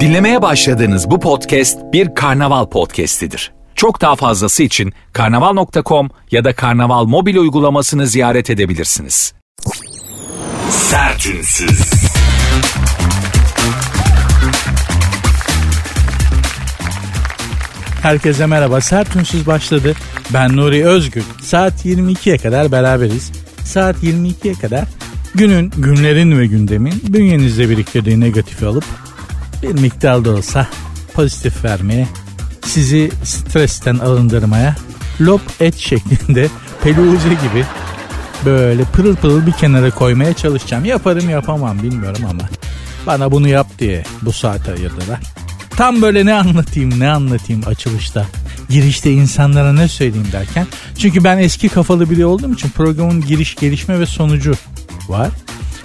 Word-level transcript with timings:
Dinlemeye 0.00 0.42
başladığınız 0.42 1.10
bu 1.10 1.20
podcast 1.20 1.78
bir 1.92 2.14
karnaval 2.14 2.66
podcastidir. 2.66 3.52
Çok 3.74 4.00
daha 4.00 4.16
fazlası 4.16 4.62
için 4.62 4.92
karnaval.com 5.12 6.10
ya 6.30 6.44
da 6.44 6.54
karnaval 6.54 7.04
mobil 7.04 7.36
uygulamasını 7.36 8.06
ziyaret 8.06 8.50
edebilirsiniz. 8.50 9.34
Sertünsüz. 10.70 12.04
Herkese 18.02 18.46
merhaba. 18.46 18.80
Sertünsüz 18.80 19.46
başladı. 19.46 19.94
Ben 20.34 20.56
Nuri 20.56 20.86
Özgül. 20.86 21.22
Saat 21.42 21.86
22'ye 21.86 22.38
kadar 22.38 22.72
beraberiz. 22.72 23.32
Saat 23.64 23.96
22'ye 24.02 24.54
kadar 24.54 24.84
günün, 25.34 25.72
günlerin 25.76 26.38
ve 26.38 26.46
gündemin 26.46 27.02
bünyenizde 27.08 27.70
biriktirdiği 27.70 28.20
negatifi 28.20 28.66
alıp 28.66 28.84
bir 29.62 29.80
miktar 29.80 30.24
da 30.24 30.30
olsa 30.30 30.68
pozitif 31.14 31.64
vermeye, 31.64 32.08
sizi 32.62 33.10
stresten 33.24 33.98
arındırmaya, 33.98 34.76
lop 35.20 35.42
et 35.60 35.76
şeklinde 35.76 36.48
peluze 36.82 37.28
gibi 37.28 37.64
böyle 38.44 38.84
pırıl 38.84 39.16
pırıl 39.16 39.46
bir 39.46 39.52
kenara 39.52 39.90
koymaya 39.90 40.34
çalışacağım. 40.34 40.84
Yaparım 40.84 41.30
yapamam 41.30 41.82
bilmiyorum 41.82 42.22
ama 42.30 42.42
bana 43.06 43.32
bunu 43.32 43.48
yap 43.48 43.66
diye 43.78 44.04
bu 44.22 44.32
saate 44.32 44.72
ayırdılar. 44.72 45.20
Tam 45.70 46.02
böyle 46.02 46.26
ne 46.26 46.34
anlatayım 46.34 47.00
ne 47.00 47.10
anlatayım 47.10 47.62
açılışta. 47.66 48.26
Girişte 48.68 49.12
insanlara 49.12 49.72
ne 49.72 49.88
söyleyeyim 49.88 50.28
derken. 50.32 50.66
Çünkü 50.98 51.24
ben 51.24 51.38
eski 51.38 51.68
kafalı 51.68 52.10
biri 52.10 52.26
olduğum 52.26 52.54
için 52.54 52.68
programın 52.68 53.20
giriş 53.20 53.54
gelişme 53.54 54.00
ve 54.00 54.06
sonucu 54.06 54.54
var. 55.08 55.28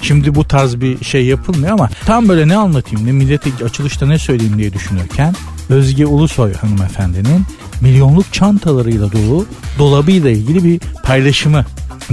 Şimdi 0.01 0.35
bu 0.35 0.47
tarz 0.47 0.81
bir 0.81 1.03
şey 1.03 1.25
yapılmıyor 1.25 1.73
ama 1.73 1.89
tam 2.05 2.29
böyle 2.29 2.47
ne 2.47 2.57
anlatayım 2.57 3.07
ne 3.07 3.11
millete 3.11 3.65
açılışta 3.65 4.05
ne 4.05 4.19
söyleyeyim 4.19 4.57
diye 4.57 4.73
düşünürken 4.73 5.35
Özge 5.69 6.05
Ulusoy 6.05 6.53
hanımefendinin 6.53 7.45
milyonluk 7.81 8.33
çantalarıyla 8.33 9.11
dolu 9.11 9.45
dolabıyla 9.79 10.29
ilgili 10.29 10.63
bir 10.63 10.79
paylaşımı 11.03 11.65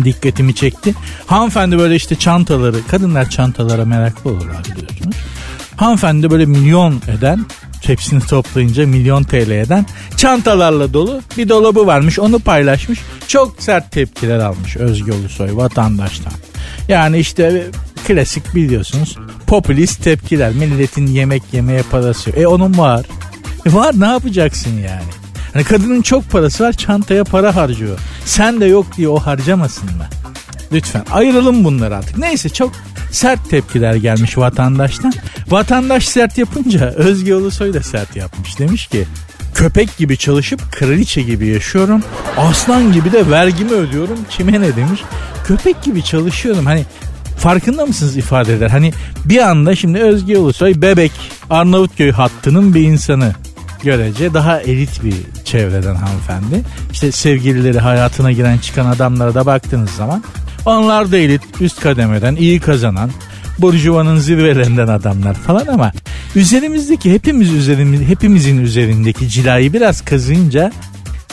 dikkatimi 0.04 0.54
çekti. 0.54 0.94
Hanımefendi 1.26 1.78
böyle 1.78 1.94
işte 1.96 2.14
çantaları, 2.16 2.86
kadınlar 2.86 3.30
çantalara 3.30 3.84
meraklı 3.84 4.30
olurlar 4.30 4.64
biliyorsunuz. 4.64 5.16
Hanımefendi 5.76 6.30
böyle 6.30 6.46
milyon 6.46 7.00
eden 7.18 7.46
hepsini 7.82 8.20
toplayınca 8.20 8.86
milyon 8.86 9.22
TL 9.22 9.50
eden 9.50 9.86
çantalarla 10.16 10.92
dolu 10.92 11.20
bir 11.38 11.48
dolabı 11.48 11.86
varmış 11.86 12.18
onu 12.18 12.38
paylaşmış. 12.38 13.00
Çok 13.28 13.54
sert 13.58 13.92
tepkiler 13.92 14.38
almış 14.38 14.76
Özge 14.76 15.12
Ulusoy 15.12 15.56
vatandaştan. 15.56 16.32
Yani 16.88 17.18
işte 17.18 17.66
klasik 18.06 18.54
biliyorsunuz 18.54 19.16
popülist 19.46 20.04
tepkiler 20.04 20.52
milletin 20.52 21.06
yemek 21.06 21.42
yemeye 21.52 21.82
parası 21.82 22.30
yok. 22.30 22.38
E 22.38 22.46
onun 22.46 22.78
var. 22.78 23.06
E 23.66 23.72
var 23.72 24.00
ne 24.00 24.06
yapacaksın 24.06 24.72
yani? 24.72 25.10
Hani 25.52 25.64
kadının 25.64 26.02
çok 26.02 26.30
parası 26.30 26.64
var 26.64 26.72
çantaya 26.72 27.24
para 27.24 27.56
harcıyor. 27.56 27.98
Sen 28.24 28.60
de 28.60 28.64
yok 28.66 28.86
diye 28.96 29.08
o 29.08 29.18
harcamasın 29.18 29.84
mı? 29.84 30.06
Lütfen 30.72 31.04
ayıralım 31.12 31.64
bunları 31.64 31.96
artık. 31.96 32.18
Neyse 32.18 32.48
çok 32.48 32.72
sert 33.12 33.50
tepkiler 33.50 33.94
gelmiş 33.94 34.38
vatandaştan. 34.38 35.12
Vatandaş 35.48 36.08
sert 36.08 36.38
yapınca 36.38 36.86
Özge 36.86 37.34
Ulusoy 37.34 37.74
da 37.74 37.82
sert 37.82 38.16
yapmış. 38.16 38.58
Demiş 38.58 38.86
ki 38.86 39.06
köpek 39.56 39.96
gibi 39.96 40.16
çalışıp 40.16 40.72
kraliçe 40.72 41.22
gibi 41.22 41.46
yaşıyorum. 41.46 42.02
Aslan 42.36 42.92
gibi 42.92 43.12
de 43.12 43.30
vergimi 43.30 43.72
ödüyorum. 43.72 44.18
Kime 44.30 44.60
ne 44.60 44.76
demiş? 44.76 45.00
Köpek 45.44 45.82
gibi 45.82 46.04
çalışıyorum. 46.04 46.66
Hani 46.66 46.84
farkında 47.38 47.86
mısınız 47.86 48.16
ifadeler? 48.16 48.70
Hani 48.70 48.92
bir 49.24 49.38
anda 49.38 49.76
şimdi 49.76 49.98
Özge 49.98 50.38
Ulusoy 50.38 50.74
bebek 50.76 51.12
Arnavutköy 51.50 52.10
hattının 52.10 52.74
bir 52.74 52.80
insanı 52.80 53.34
görece 53.82 54.34
daha 54.34 54.60
elit 54.60 55.04
bir 55.04 55.14
çevreden 55.44 55.94
hanımefendi. 55.94 56.62
İşte 56.92 57.12
sevgilileri 57.12 57.78
hayatına 57.78 58.32
giren 58.32 58.58
çıkan 58.58 58.86
adamlara 58.86 59.34
da 59.34 59.46
baktığınız 59.46 59.90
zaman 59.90 60.24
onlar 60.64 61.12
da 61.12 61.16
elit 61.16 61.42
üst 61.60 61.80
kademeden 61.80 62.36
iyi 62.36 62.60
kazanan 62.60 63.10
burjuvanın 63.58 64.18
zirvelerinden 64.18 64.86
adamlar 64.86 65.34
falan 65.34 65.66
ama 65.66 65.92
üzerimizdeki 66.34 67.12
hepimiz 67.12 67.52
üzerimiz 67.52 68.00
hepimizin 68.00 68.58
üzerindeki 68.58 69.28
cilayı 69.28 69.72
biraz 69.72 70.04
kazınca 70.04 70.72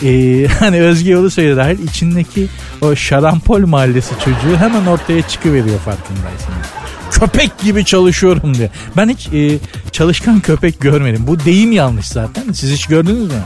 e, 0.04 0.46
hani 0.60 0.82
Özge 0.82 1.18
Ulusoy'a 1.18 1.58
dahil 1.58 1.80
içindeki 1.80 2.48
o 2.82 2.96
şarampol 2.96 3.60
mahallesi 3.60 4.16
çocuğu 4.20 4.58
hemen 4.60 4.86
ortaya 4.86 5.28
çıkıveriyor 5.28 5.80
farkındaysınız. 5.80 6.68
Köpek 7.12 7.60
gibi 7.60 7.86
çalışıyorum 7.86 8.54
diye. 8.54 8.70
Ben 8.98 9.10
hiç 9.10 9.28
e, 9.34 9.60
çalışkan 9.92 10.40
köpek 10.40 10.82
görmedim. 10.82 11.24
Bu 11.28 11.40
deyim 11.40 11.72
yanlış 11.72 12.08
zaten. 12.08 12.52
Siz 12.52 12.72
hiç 12.72 12.86
gördünüz 12.86 13.32
mü? 13.32 13.40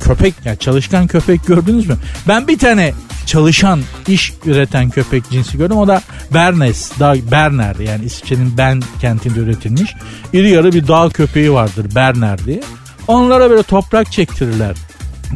Köpek 0.00 0.34
ya 0.44 0.56
çalışkan 0.56 1.06
köpek 1.06 1.46
gördünüz 1.46 1.88
mü? 1.88 1.96
Ben 2.28 2.48
bir 2.48 2.58
tane 2.58 2.94
çalışan, 3.26 3.80
iş 4.08 4.32
üreten 4.44 4.90
köpek 4.90 5.30
cinsi 5.30 5.58
gördüm. 5.58 5.76
O 5.76 5.88
da 5.88 6.02
Bernes, 6.34 6.90
dağ, 7.00 7.14
Berner 7.30 7.76
yani 7.76 8.04
İsviçre'nin 8.04 8.58
Ben 8.58 8.82
kentinde 9.00 9.40
üretilmiş. 9.40 9.94
İri 10.32 10.50
yarı 10.50 10.72
bir 10.72 10.88
dağ 10.88 11.08
köpeği 11.08 11.52
vardır 11.52 11.86
Berner 11.94 12.44
diye. 12.44 12.60
Onlara 13.08 13.50
böyle 13.50 13.62
toprak 13.62 14.12
çektirirler. 14.12 14.76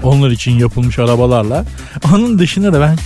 Onlar 0.02 0.30
için 0.30 0.58
yapılmış 0.58 0.98
arabalarla. 0.98 1.64
Onun 2.12 2.38
dışında 2.38 2.72
da 2.72 2.80
ben 2.80 2.96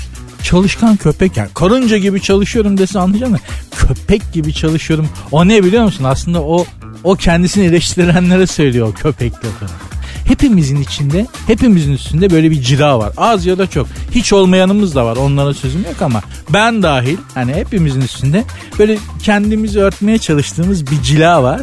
çalışkan 0.42 0.96
köpek 0.96 1.36
yani 1.36 1.48
karınca 1.54 1.96
gibi 1.96 2.22
çalışıyorum 2.22 2.78
dese 2.78 2.98
anlayacağım 2.98 3.32
mı? 3.32 3.38
Köpek 3.76 4.32
gibi 4.32 4.54
çalışıyorum. 4.54 5.08
O 5.32 5.48
ne 5.48 5.64
biliyor 5.64 5.84
musun? 5.84 6.04
Aslında 6.04 6.42
o 6.42 6.66
o 7.04 7.14
kendisini 7.14 7.64
eleştirenlere 7.64 8.46
söylüyor 8.46 8.94
köpek 8.94 9.32
lafını. 9.34 9.89
Hepimizin 10.30 10.80
içinde, 10.80 11.26
hepimizin 11.46 11.92
üstünde 11.92 12.30
böyle 12.30 12.50
bir 12.50 12.62
cila 12.62 12.98
var. 12.98 13.12
Az 13.16 13.46
ya 13.46 13.58
da 13.58 13.66
çok. 13.66 13.86
Hiç 14.10 14.32
olmayanımız 14.32 14.94
da 14.94 15.06
var. 15.06 15.16
Onlara 15.16 15.54
sözüm 15.54 15.84
yok 15.84 16.02
ama 16.02 16.22
ben 16.50 16.82
dahil 16.82 17.16
hani 17.34 17.54
hepimizin 17.54 18.00
üstünde 18.00 18.44
böyle 18.78 18.98
kendimizi 19.22 19.80
örtmeye 19.80 20.18
çalıştığımız 20.18 20.90
bir 20.90 21.02
cila 21.02 21.42
var. 21.42 21.60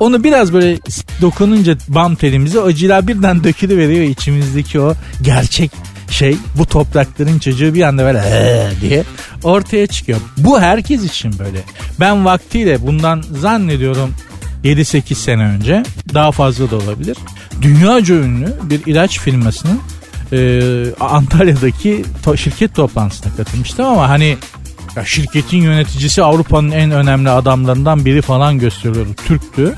Onu 0.00 0.24
biraz 0.24 0.52
böyle 0.52 0.78
dokununca 1.20 1.76
bam 1.88 2.14
telimize 2.14 2.60
o 2.60 2.72
cila 2.72 3.08
birden 3.08 3.44
dökülü 3.44 3.78
veriyor 3.78 4.04
içimizdeki 4.04 4.80
o 4.80 4.94
gerçek 5.22 5.70
şey 6.10 6.36
bu 6.58 6.66
toprakların 6.66 7.38
çocuğu 7.38 7.74
bir 7.74 7.82
anda 7.82 8.04
böyle 8.04 8.22
diye 8.80 9.04
ortaya 9.44 9.86
çıkıyor. 9.86 10.18
Bu 10.36 10.60
herkes 10.60 11.04
için 11.04 11.38
böyle. 11.38 11.64
Ben 12.00 12.24
vaktiyle 12.24 12.86
bundan 12.86 13.24
zannediyorum 13.40 14.14
7-8 14.64 15.14
sene 15.14 15.42
önce 15.42 15.82
daha 16.14 16.32
fazla 16.32 16.70
da 16.70 16.76
olabilir. 16.76 17.16
Dünyaca 17.62 18.14
ünlü 18.14 18.54
bir 18.62 18.86
ilaç 18.86 19.20
firmasının 19.20 19.80
e, 20.32 20.60
Antalya'daki 21.00 22.04
to- 22.24 22.36
şirket 22.36 22.74
toplantısına 22.74 23.36
katılmıştım 23.36 23.86
ama 23.86 24.08
hani 24.08 24.36
ya 24.96 25.04
şirketin 25.04 25.62
yöneticisi 25.62 26.22
Avrupa'nın 26.22 26.70
en 26.70 26.90
önemli 26.90 27.30
adamlarından 27.30 28.04
biri 28.04 28.22
falan 28.22 28.58
gösteriyordu. 28.58 29.10
Türktü. 29.26 29.74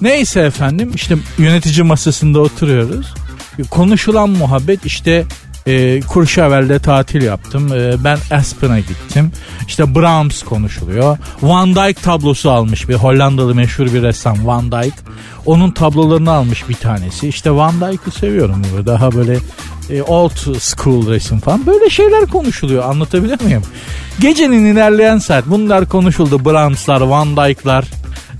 Neyse 0.00 0.40
efendim 0.40 0.92
işte 0.94 1.16
yönetici 1.38 1.82
masasında 1.82 2.40
oturuyoruz. 2.40 3.14
Konuşulan 3.70 4.30
muhabbet 4.30 4.86
işte 4.86 5.24
e, 5.70 6.00
Kurşavel'de 6.00 6.78
tatil 6.78 7.22
yaptım. 7.22 7.72
E, 7.72 8.04
ben 8.04 8.18
Aspen'a 8.30 8.78
gittim. 8.78 9.32
İşte 9.66 9.94
Brahms 9.94 10.42
konuşuluyor. 10.42 11.18
Van 11.42 11.74
Dyck 11.74 12.02
tablosu 12.02 12.50
almış 12.50 12.88
bir 12.88 12.94
Hollandalı 12.94 13.54
meşhur 13.54 13.86
bir 13.86 14.02
ressam 14.02 14.46
Van 14.46 14.72
Dyck. 14.72 14.94
Onun 15.46 15.70
tablolarını 15.70 16.30
almış 16.30 16.68
bir 16.68 16.74
tanesi. 16.74 17.28
İşte 17.28 17.50
Van 17.50 17.80
Dyck'ı 17.80 18.10
seviyorum. 18.10 18.62
Daha 18.86 19.12
böyle 19.12 19.38
e, 19.90 20.02
old 20.02 20.58
school 20.58 21.08
resim 21.08 21.40
falan. 21.40 21.66
Böyle 21.66 21.90
şeyler 21.90 22.26
konuşuluyor. 22.26 22.84
Anlatabilir 22.84 23.40
miyim? 23.42 23.62
Gecenin 24.20 24.64
ilerleyen 24.64 25.18
saat 25.18 25.46
bunlar 25.46 25.88
konuşuldu. 25.88 26.44
Brahms'lar, 26.44 27.00
Van 27.00 27.36
Dyck'lar 27.36 27.84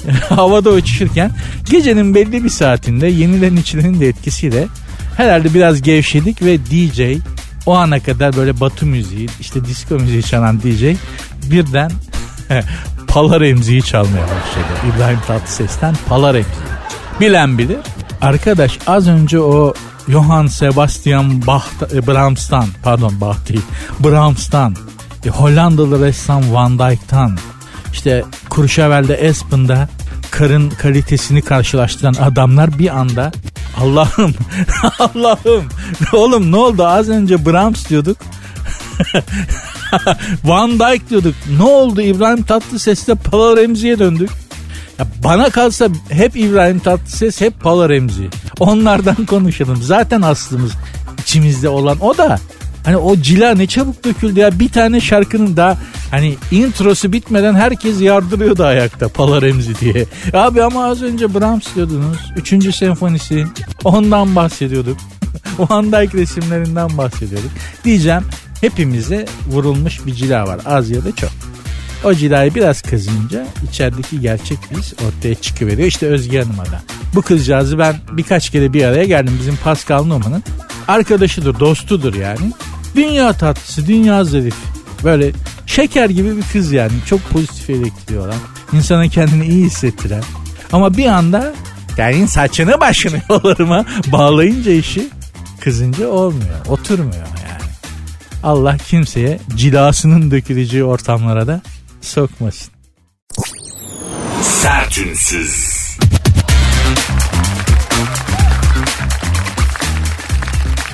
havada 0.28 0.70
uçuşurken 0.70 1.30
gecenin 1.70 2.14
belli 2.14 2.44
bir 2.44 2.48
saatinde 2.48 3.06
yenilen 3.06 3.56
içilenin 3.56 4.00
de 4.00 4.08
etkisiyle 4.08 4.66
herhalde 5.20 5.54
biraz 5.54 5.82
gevşedik 5.82 6.42
ve 6.42 6.58
DJ 6.58 7.00
o 7.66 7.74
ana 7.74 8.00
kadar 8.00 8.36
böyle 8.36 8.60
batı 8.60 8.86
müziği 8.86 9.28
işte 9.40 9.64
disco 9.64 9.94
müziği 9.94 10.22
çalan 10.22 10.60
DJ 10.60 10.84
birden 11.50 11.90
Palar 13.08 13.40
emziği 13.40 13.82
çalmaya 13.82 14.22
başladı. 14.22 14.94
İbrahim 14.96 15.18
Tatlıses'ten 15.26 15.94
Palar 16.08 16.34
emziği. 16.34 16.54
Bilen 17.20 17.58
bilir. 17.58 17.78
Arkadaş 18.22 18.78
az 18.86 19.08
önce 19.08 19.40
o 19.40 19.74
Johann 20.08 20.46
Sebastian 20.46 21.46
Bach, 21.46 21.64
e, 21.94 22.06
Brahms'tan 22.06 22.66
pardon 22.82 23.20
Bach 23.20 23.48
değil 23.48 23.62
Brahms'tan 24.00 24.76
e, 25.26 25.28
Hollandalı 25.28 26.06
ressam 26.06 26.54
Van 26.54 26.78
Dyck'tan 26.78 27.38
işte 27.92 28.24
Kurşavel'de 28.48 29.14
Espen'da 29.14 29.88
karın 30.30 30.70
kalitesini 30.70 31.42
karşılaştıran 31.42 32.14
adamlar 32.14 32.78
bir 32.78 32.98
anda 32.98 33.32
Allah'ım 33.80 34.34
Allah'ım 34.98 35.64
oğlum 36.12 36.52
ne 36.52 36.56
oldu 36.56 36.86
az 36.86 37.08
önce 37.08 37.46
Brahms 37.46 37.88
diyorduk 37.88 38.16
Van 40.44 40.70
Dyke 40.70 41.08
diyorduk 41.10 41.34
ne 41.58 41.62
oldu 41.62 42.00
İbrahim 42.00 42.42
Tatlıses'te 42.42 43.14
Pala 43.14 43.56
Remzi'ye 43.56 43.98
döndük 43.98 44.30
Ya 45.00 45.06
bana 45.24 45.50
kalsa 45.50 45.88
hep 46.08 46.36
İbrahim 46.36 46.78
Tatlıses 46.78 47.40
hep 47.40 47.60
Pala 47.60 47.88
Remzi. 47.88 48.28
Onlardan 48.58 49.14
konuşalım. 49.26 49.82
Zaten 49.82 50.22
aslımız 50.22 50.72
içimizde 51.22 51.68
olan 51.68 52.00
o 52.00 52.18
da. 52.18 52.38
Hani 52.84 52.96
o 52.96 53.16
cila 53.16 53.54
ne 53.54 53.66
çabuk 53.66 54.04
döküldü 54.04 54.40
ya. 54.40 54.58
Bir 54.58 54.68
tane 54.68 55.00
şarkının 55.00 55.56
daha 55.56 55.78
hani 56.10 56.36
introsu 56.50 57.12
bitmeden 57.12 57.54
herkes 57.54 58.00
yardırıyordu 58.00 58.64
ayakta 58.64 59.08
Pala 59.08 59.42
Remzi 59.42 59.80
diye. 59.80 60.06
Abi 60.32 60.62
ama 60.62 60.84
az 60.84 61.02
önce 61.02 61.34
Brahms 61.34 61.74
diyordunuz. 61.74 62.18
Üçüncü 62.36 62.72
senfonisi. 62.72 63.46
Ondan 63.84 64.36
bahsediyorduk. 64.36 64.96
o 65.58 65.74
Andayk 65.74 66.14
resimlerinden 66.14 66.98
bahsediyorduk. 66.98 67.50
Diyeceğim 67.84 68.22
hepimize 68.60 69.26
vurulmuş 69.46 70.06
bir 70.06 70.14
cila 70.14 70.46
var. 70.46 70.60
Az 70.66 70.90
ya 70.90 71.04
da 71.04 71.16
çok. 71.16 71.30
O 72.04 72.14
cilayı 72.14 72.54
biraz 72.54 72.82
kazınca 72.82 73.46
içerideki 73.70 74.20
gerçek 74.20 74.58
biz 74.76 74.94
ortaya 75.08 75.34
çıkıveriyor. 75.34 75.88
İşte 75.88 76.06
Özge 76.06 76.42
Hanım'a. 76.42 76.64
Bu 77.14 77.22
kızcağızı 77.22 77.78
ben 77.78 77.96
birkaç 78.12 78.50
kere 78.50 78.72
bir 78.72 78.84
araya 78.84 79.04
geldim. 79.04 79.36
Bizim 79.40 79.56
Pascal 79.56 80.04
Numan'ın 80.04 80.42
arkadaşıdır, 80.88 81.60
dostudur 81.60 82.14
yani. 82.14 82.52
Dünya 82.96 83.32
tatlısı, 83.32 83.86
dünya 83.86 84.24
zarif. 84.24 84.56
Böyle 85.04 85.32
şeker 85.66 86.10
gibi 86.10 86.36
bir 86.36 86.42
kız 86.52 86.72
yani. 86.72 86.92
Çok 87.06 87.30
pozitif 87.30 87.70
elektriği 87.70 88.18
olan. 88.18 88.34
İnsana 88.72 89.08
kendini 89.08 89.46
iyi 89.46 89.64
hissettiren. 89.64 90.22
Ama 90.72 90.96
bir 90.96 91.06
anda 91.06 91.54
yani 91.96 92.28
saçını 92.28 92.80
başını 92.80 93.20
yollarıma 93.30 93.84
bağlayınca 94.06 94.72
işi 94.72 95.08
kızınca 95.60 96.08
olmuyor. 96.08 96.66
Oturmuyor 96.68 97.14
yani. 97.14 97.70
Allah 98.42 98.76
kimseye 98.76 99.40
cilasının 99.56 100.30
döküleceği 100.30 100.84
ortamlara 100.84 101.46
da 101.46 101.60
sokmasın. 102.00 102.72
Sertünsüz. 104.42 105.79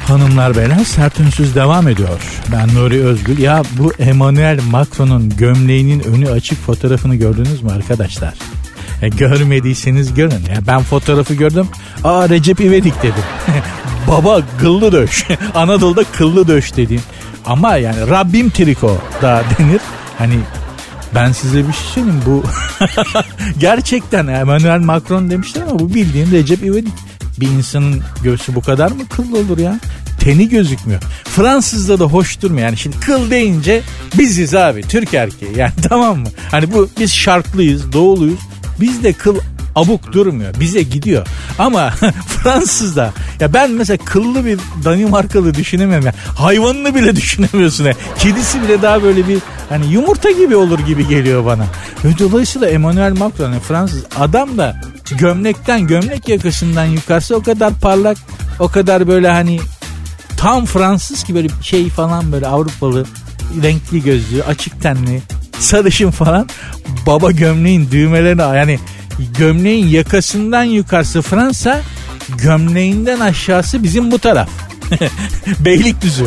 Hanımlar 0.07 0.57
beyler 0.57 0.85
sert 0.85 1.21
ünsüz 1.21 1.55
devam 1.55 1.89
ediyor. 1.89 2.21
Ben 2.53 2.75
Nuri 2.75 3.05
Özgül. 3.05 3.39
Ya 3.39 3.63
bu 3.79 3.93
Emmanuel 3.99 4.61
Macron'un 4.71 5.29
gömleğinin 5.37 6.01
önü 6.01 6.31
açık 6.31 6.59
fotoğrafını 6.59 7.17
gördünüz 7.17 7.63
mü 7.63 7.71
arkadaşlar? 7.73 8.35
E, 9.03 9.09
görmediyseniz 9.09 10.15
görün. 10.15 10.45
Ya 10.55 10.57
ben 10.67 10.83
fotoğrafı 10.83 11.35
gördüm. 11.35 11.69
Aa 12.05 12.29
Recep 12.29 12.61
İvedik 12.61 13.03
dedim. 13.03 13.25
Baba 14.09 14.41
kıllı 14.61 14.93
döş. 14.93 15.27
Anadolu'da 15.55 16.05
kıllı 16.05 16.49
döş 16.49 16.77
dediğim. 16.77 17.03
Ama 17.47 17.77
yani 17.77 18.11
Rabbim 18.11 18.51
triko 18.51 18.99
da 19.23 19.43
denir. 19.59 19.81
Hani 20.19 20.39
ben 21.15 21.33
size 21.33 21.69
bir 21.69 21.73
şey 21.73 21.83
söyleyeyim 21.95 22.23
bu 22.27 22.43
gerçekten 23.59 24.27
Emmanuel 24.27 24.81
Macron 24.81 25.31
demişler 25.31 25.63
ama 25.63 25.79
bu 25.79 25.95
bildiğin 25.95 26.31
Recep 26.31 26.63
İvedik. 26.63 26.93
Bir 27.41 27.47
insanın 27.47 28.03
göğsü 28.23 28.55
bu 28.55 28.61
kadar 28.61 28.91
mı 28.91 29.09
kıllı 29.09 29.39
olur 29.39 29.59
ya? 29.59 29.81
Teni 30.21 30.49
gözükmüyor. 30.49 31.03
Fransızda 31.25 31.99
da 31.99 32.05
hoş 32.05 32.43
durmuyor. 32.43 32.67
Yani 32.67 32.77
şimdi 32.77 33.01
kıl 33.01 33.31
deyince 33.31 33.83
biziz 34.19 34.55
abi 34.55 34.83
Türk 34.83 35.15
erkeği 35.15 35.59
yani 35.59 35.73
tamam 35.89 36.19
mı? 36.19 36.29
Hani 36.51 36.73
bu 36.73 36.89
biz 37.01 37.15
şarklıyız 37.15 37.93
doğuluyuz. 37.93 38.41
Bizde 38.81 39.13
kıl 39.13 39.39
abuk 39.77 40.13
durmuyor. 40.13 40.55
Bize 40.61 40.83
gidiyor. 40.83 41.27
Ama 41.59 41.91
Fransız'da 42.29 43.13
ya 43.41 43.55
ben 43.55 43.71
mesela 43.71 43.97
kıllı 44.05 44.45
bir 44.45 44.59
Danimarkalı 44.85 45.55
düşünemiyorum. 45.55 46.07
Ya. 46.07 46.15
Hayvanını 46.39 46.95
bile 46.95 47.17
düşünemiyorsun. 47.17 47.85
Ya. 47.85 47.93
Kedisi 48.19 48.63
bile 48.63 48.83
daha 48.83 49.03
böyle 49.03 49.29
bir 49.29 49.39
hani 49.69 49.87
yumurta 49.87 50.31
gibi 50.31 50.57
olur 50.57 50.79
gibi 50.79 51.09
geliyor 51.09 51.45
bana. 51.45 51.65
Ve 52.05 52.19
dolayısıyla 52.19 52.69
Emmanuel 52.69 53.13
Macron 53.13 53.53
yani 53.53 53.61
Fransız 53.61 54.05
adam 54.19 54.59
da 54.59 54.81
gömlekten 55.19 55.87
gömlek 55.87 56.29
yakasından 56.29 56.85
yukarısı 56.85 57.37
o 57.37 57.43
kadar 57.43 57.75
parlak 57.75 58.19
o 58.59 58.69
kadar 58.69 59.09
böyle 59.09 59.29
hani 59.29 59.61
tam 60.37 60.67
Fransız 60.67 61.25
ki 61.25 61.35
böyle 61.35 61.49
şey 61.63 61.89
falan 61.89 62.33
böyle 62.33 62.47
Avrupalı 62.47 63.07
renkli 63.63 64.03
gözlü 64.03 64.43
açık 64.43 64.83
tenli 64.83 65.23
sarışın 65.59 66.11
falan 66.11 66.49
baba 67.07 67.31
gömleğin 67.31 67.91
düğmelerine 67.91 68.43
yani 68.43 68.79
gömleğin 69.39 69.87
yakasından 69.87 70.65
yukarısı 70.65 71.23
Fransa 71.23 71.81
gömleğinden 72.43 73.21
aşağısı 73.21 73.83
bizim 73.83 74.11
bu 74.11 74.19
taraf. 74.19 74.49
Beylikdüzü. 75.61 76.27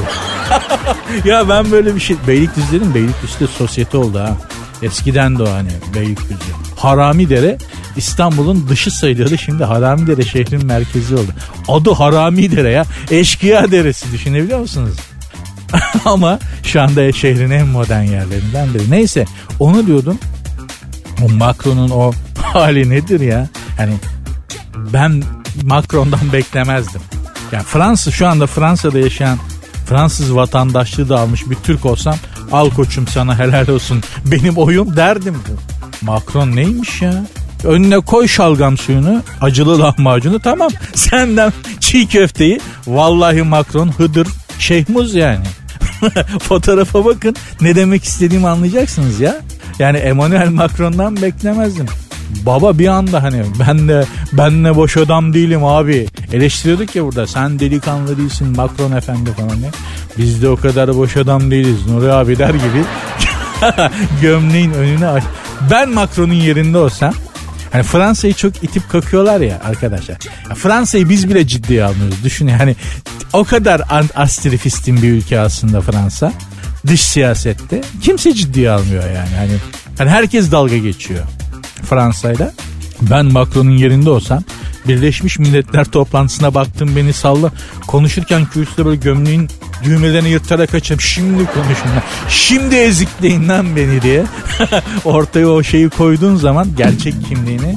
ya 1.25 1.49
ben 1.49 1.71
böyle 1.71 1.95
bir 1.95 1.99
şey 1.99 2.15
Beylikdüzü 2.27 2.71
dedim 2.71 2.95
Beylikdüzü 2.95 3.39
de 3.39 3.47
sosyete 3.47 3.97
oldu 3.97 4.19
ha. 4.19 4.37
Eskiden 4.81 5.39
de 5.39 5.43
o 5.43 5.51
hani 5.51 5.69
Beylikdüzü. 5.95 6.51
Haramidere 6.75 7.57
İstanbul'un 7.95 8.69
dışı 8.69 8.91
sayılıyordu. 8.91 9.37
Şimdi 9.37 9.63
Haramidere 9.63 10.21
şehrin 10.21 10.65
merkezi 10.65 11.15
oldu. 11.15 11.31
Adı 11.67 11.91
Haramidere 11.91 12.69
ya. 12.69 12.85
Eşkıya 13.11 13.71
deresi 13.71 14.11
düşünebiliyor 14.11 14.59
musunuz? 14.59 14.97
Ama 16.05 16.39
şu 16.63 16.81
anda 16.81 17.11
şehrin 17.11 17.51
en 17.51 17.67
modern 17.67 18.03
yerlerinden 18.03 18.73
biri. 18.73 18.91
Neyse 18.91 19.25
onu 19.59 19.87
diyordum. 19.87 20.19
Macron'un 21.37 21.89
o 21.89 22.11
hali 22.53 22.89
nedir 22.89 23.19
ya? 23.19 23.47
Hani 23.77 23.93
ben 24.93 25.23
Macron'dan 25.63 26.19
beklemezdim. 26.33 27.01
Yani 27.51 27.63
Fransa 27.63 28.11
şu 28.11 28.27
anda 28.27 28.47
Fransa'da 28.47 28.99
yaşayan 28.99 29.37
Fransız 29.85 30.35
vatandaşlığı 30.35 31.09
da 31.09 31.19
almış 31.19 31.49
bir 31.49 31.55
Türk 31.55 31.85
olsam 31.85 32.15
al 32.51 32.69
koçum 32.69 33.07
sana 33.07 33.39
helal 33.39 33.67
olsun 33.67 34.03
benim 34.25 34.57
oyum 34.57 34.95
derdim. 34.95 35.37
Macron 36.01 36.55
neymiş 36.55 37.01
ya? 37.01 37.23
Önüne 37.63 37.99
koy 37.99 38.27
şalgam 38.27 38.77
suyunu, 38.77 39.23
acılı 39.41 39.79
lahmacunu 39.79 40.39
tamam. 40.39 40.71
Senden 40.95 41.53
çiğ 41.79 42.07
köfteyi 42.07 42.59
vallahi 42.87 43.41
Macron 43.41 43.87
hıdır 43.87 44.27
şeyhmuz 44.59 45.15
yani. 45.15 45.45
Fotoğrafa 46.39 47.05
bakın 47.05 47.35
ne 47.61 47.75
demek 47.75 48.03
istediğimi 48.03 48.47
anlayacaksınız 48.47 49.19
ya. 49.19 49.35
Yani 49.79 49.97
Emmanuel 49.97 50.49
Macron'dan 50.49 51.21
beklemezdim. 51.21 51.85
Baba 52.45 52.79
bir 52.79 52.87
anda 52.87 53.23
hani 53.23 53.43
ben 53.59 53.87
de 53.87 54.05
ben 54.33 54.63
de 54.65 54.75
boş 54.75 54.97
adam 54.97 55.33
değilim 55.33 55.65
abi. 55.65 56.07
Eleştiriyorduk 56.33 56.95
ya 56.95 57.05
burada 57.05 57.27
sen 57.27 57.59
delikanlı 57.59 58.17
değilsin 58.17 58.55
Macron 58.55 58.91
efendi 58.91 59.31
falan 59.31 59.61
ne. 59.61 59.69
Biz 60.17 60.41
de 60.41 60.49
o 60.49 60.55
kadar 60.55 60.95
boş 60.97 61.17
adam 61.17 61.51
değiliz 61.51 61.87
Nuri 61.87 62.13
abi 62.13 62.37
der 62.37 62.49
gibi. 62.49 62.83
Gömleğin 64.21 64.71
önüne 64.71 65.07
aç. 65.07 65.23
Ben 65.71 65.89
Macron'un 65.89 66.33
yerinde 66.33 66.77
olsam 66.77 67.13
Hani 67.71 67.83
Fransa'yı 67.83 68.33
çok 68.33 68.63
itip 68.63 68.89
kakıyorlar 68.89 69.41
ya 69.41 69.61
arkadaşlar. 69.63 70.17
Fransa'yı 70.55 71.09
biz 71.09 71.29
bile 71.29 71.47
ciddiye 71.47 71.83
almıyoruz. 71.83 72.23
Düşün 72.23 72.47
yani 72.47 72.75
o 73.33 73.43
kadar 73.43 73.81
astrifistin 74.15 75.01
bir 75.01 75.09
ülke 75.09 75.39
aslında 75.39 75.81
Fransa. 75.81 76.33
Dış 76.87 77.01
siyasette 77.01 77.81
kimse 78.01 78.33
ciddiye 78.33 78.71
almıyor 78.71 79.03
yani. 79.03 79.35
Hani, 79.37 79.51
hani 79.97 80.09
herkes 80.09 80.51
dalga 80.51 80.77
geçiyor 80.77 81.23
Fransa'yla. 81.83 82.53
Ben 83.01 83.25
Macron'un 83.25 83.77
yerinde 83.77 84.09
olsam 84.09 84.43
Birleşmiş 84.87 85.39
Milletler 85.39 85.85
toplantısına 85.85 86.53
baktım 86.53 86.95
beni 86.95 87.13
salla. 87.13 87.51
Konuşurken 87.87 88.45
kürsüde 88.45 88.85
böyle 88.85 88.95
gömleğin 88.95 89.49
düğmelerini 89.83 90.29
yırtarak 90.29 90.73
açıp 90.73 91.01
şimdi 91.01 91.45
konuşun 91.45 91.89
lan. 91.89 92.03
Şimdi 92.29 92.75
ezikleyin 92.75 93.49
lan 93.49 93.75
beni 93.75 94.01
diye. 94.01 94.23
Ortaya 95.05 95.47
o 95.47 95.63
şeyi 95.63 95.89
koyduğun 95.89 96.35
zaman 96.35 96.67
gerçek 96.77 97.25
kimliğini 97.27 97.75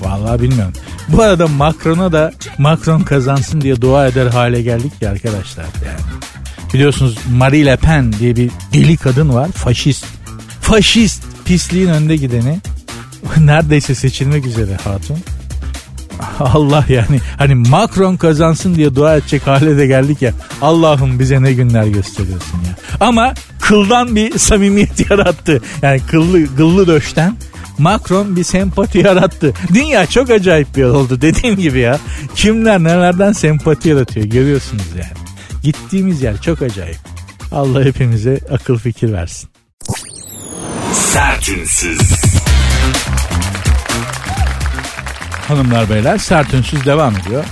vallahi 0.00 0.42
bilmiyorum. 0.42 0.72
Bu 1.08 1.22
arada 1.22 1.48
Macron'a 1.48 2.12
da 2.12 2.32
Macron 2.58 3.00
kazansın 3.00 3.60
diye 3.60 3.80
dua 3.80 4.06
eder 4.06 4.26
hale 4.26 4.62
geldik 4.62 4.92
ya 5.00 5.10
arkadaşlar. 5.10 5.64
Yani. 5.64 6.00
Biliyorsunuz 6.74 7.18
Marie 7.32 7.66
Le 7.66 7.76
Pen 7.76 8.12
diye 8.12 8.36
bir 8.36 8.50
deli 8.72 8.96
kadın 8.96 9.34
var. 9.34 9.48
Faşist. 9.48 10.04
Faşist 10.60 11.22
pisliğin 11.44 11.88
önde 11.88 12.16
gideni. 12.16 12.58
Neredeyse 13.40 13.94
seçilmek 13.94 14.46
üzere 14.46 14.76
hatun. 14.84 15.18
Allah 16.40 16.84
yani 16.88 17.20
hani 17.38 17.54
Macron 17.54 18.16
kazansın 18.16 18.74
diye 18.74 18.94
dua 18.94 19.16
edecek 19.16 19.46
hale 19.46 19.76
de 19.76 19.86
geldik 19.86 20.22
ya. 20.22 20.32
Allah'ım 20.62 21.18
bize 21.18 21.42
ne 21.42 21.52
günler 21.52 21.84
gösteriyorsun 21.86 22.58
ya. 22.66 22.76
Ama 23.00 23.34
kıldan 23.60 24.16
bir 24.16 24.38
samimiyet 24.38 25.10
yarattı. 25.10 25.62
Yani 25.82 26.00
kıllı, 26.10 26.56
kıllı 26.56 26.86
döşten 26.86 27.36
Macron 27.78 28.36
bir 28.36 28.44
sempati 28.44 28.98
yarattı. 28.98 29.52
Dünya 29.74 30.06
çok 30.06 30.30
acayip 30.30 30.76
bir 30.76 30.84
oldu 30.84 31.20
dediğim 31.20 31.56
gibi 31.56 31.78
ya. 31.78 31.98
Kimler 32.34 32.78
nelerden 32.78 33.32
sempati 33.32 33.88
yaratıyor 33.88 34.26
görüyorsunuz 34.26 34.86
yani. 34.94 35.22
Gittiğimiz 35.62 36.22
yer 36.22 36.40
çok 36.40 36.62
acayip. 36.62 36.98
Allah 37.52 37.84
hepimize 37.84 38.40
akıl 38.50 38.78
fikir 38.78 39.12
versin. 39.12 39.48
Sertünsüz. 40.92 42.00
Hanımlar 45.52 45.90
beyler 45.90 46.18
sert 46.18 46.54
ünsüz 46.54 46.86
devam 46.86 47.14
ediyor. 47.16 47.44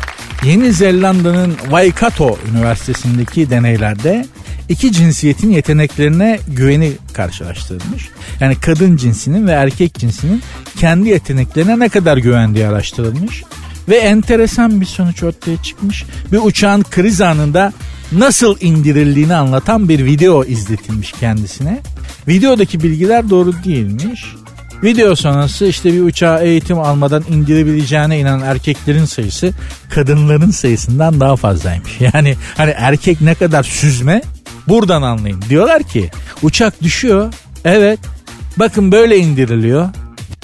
Yeni 0.45 0.73
Zelanda'nın 0.73 1.57
Waikato 1.63 2.39
Üniversitesi'ndeki 2.53 3.51
deneylerde 3.51 4.27
iki 4.69 4.93
cinsiyetin 4.93 5.51
yeteneklerine 5.51 6.41
güveni 6.49 6.93
karşılaştırılmış. 7.13 8.09
Yani 8.41 8.57
kadın 8.61 8.97
cinsinin 8.97 9.47
ve 9.47 9.53
erkek 9.53 9.95
cinsinin 9.95 10.43
kendi 10.77 11.09
yeteneklerine 11.09 11.79
ne 11.79 11.89
kadar 11.89 12.17
güvendiği 12.17 12.67
araştırılmış. 12.67 13.45
Ve 13.89 13.97
enteresan 13.97 14.81
bir 14.81 14.87
sonuç 14.87 15.23
ortaya 15.23 15.63
çıkmış. 15.63 16.05
Bir 16.33 16.39
uçağın 16.43 16.83
kriz 16.83 17.21
anında 17.21 17.73
nasıl 18.13 18.57
indirildiğini 18.61 19.35
anlatan 19.35 19.89
bir 19.89 20.05
video 20.05 20.45
izletilmiş 20.45 21.13
kendisine. 21.13 21.81
Videodaki 22.29 22.83
bilgiler 22.83 23.31
doğru 23.31 23.53
değilmiş. 23.65 24.25
Video 24.85 25.17
sonrası 25.17 25.67
işte 25.67 25.93
bir 25.93 26.01
uçağa 26.01 26.41
eğitim 26.41 26.79
almadan 26.79 27.25
indirebileceğine 27.29 28.19
inanan 28.19 28.47
erkeklerin 28.47 29.05
sayısı 29.05 29.53
kadınların 29.91 30.51
sayısından 30.51 31.21
daha 31.21 31.37
fazlaymış. 31.37 32.01
Yani 32.15 32.37
hani 32.57 32.71
erkek 32.77 33.21
ne 33.21 33.35
kadar 33.35 33.63
süzme 33.63 34.23
buradan 34.69 35.03
anlayın. 35.03 35.43
Diyorlar 35.49 35.83
ki 35.83 36.11
uçak 36.43 36.83
düşüyor. 36.83 37.35
Evet. 37.65 37.99
Bakın 38.57 38.93
böyle 38.93 39.19
indiriliyor. 39.19 39.89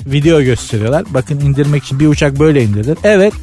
Video 0.07 0.43
gösteriyorlar. 0.43 1.05
Bakın 1.11 1.41
indirmek 1.41 1.85
için 1.85 2.01
bir 2.01 2.07
uçak 2.07 2.39
böyle 2.39 2.63
indirilir. 2.63 2.99
Evet. 3.05 3.35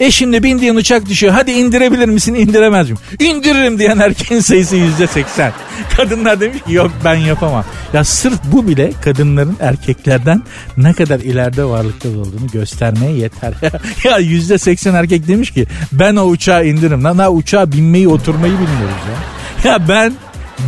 E 0.00 0.10
şimdi 0.10 0.42
bindiğin 0.42 0.74
uçak 0.74 1.06
düşüyor. 1.06 1.32
Hadi 1.32 1.52
indirebilir 1.52 2.08
misin? 2.08 2.34
İndiremez 2.34 2.90
miyim? 2.90 2.98
İndiririm 3.20 3.78
diyen 3.78 3.98
erkeğin 3.98 4.40
sayısı 4.40 4.76
yüzde 4.76 5.06
seksen. 5.06 5.52
Kadınlar 5.96 6.40
demiş 6.40 6.62
ki 6.62 6.72
yok 6.72 6.92
ben 7.04 7.14
yapamam. 7.14 7.64
Ya 7.92 8.04
sırf 8.04 8.38
bu 8.52 8.68
bile 8.68 8.92
kadınların 9.04 9.56
erkeklerden 9.60 10.42
ne 10.76 10.92
kadar 10.92 11.20
ileride 11.20 11.64
varlıkta 11.64 12.08
olduğunu 12.08 12.46
göstermeye 12.52 13.12
yeter. 13.12 13.54
ya 14.04 14.18
yüzde 14.18 14.58
seksen 14.58 14.94
erkek 14.94 15.28
demiş 15.28 15.50
ki 15.50 15.66
ben 15.92 16.16
o 16.16 16.24
uçağı 16.24 16.66
indiririm. 16.66 17.04
Lan 17.04 17.18
ha 17.18 17.30
uçağa 17.30 17.72
binmeyi 17.72 18.08
oturmayı 18.08 18.52
bilmiyoruz 18.52 19.04
ya. 19.10 19.24
Ya 19.64 19.88
ben 19.88 20.12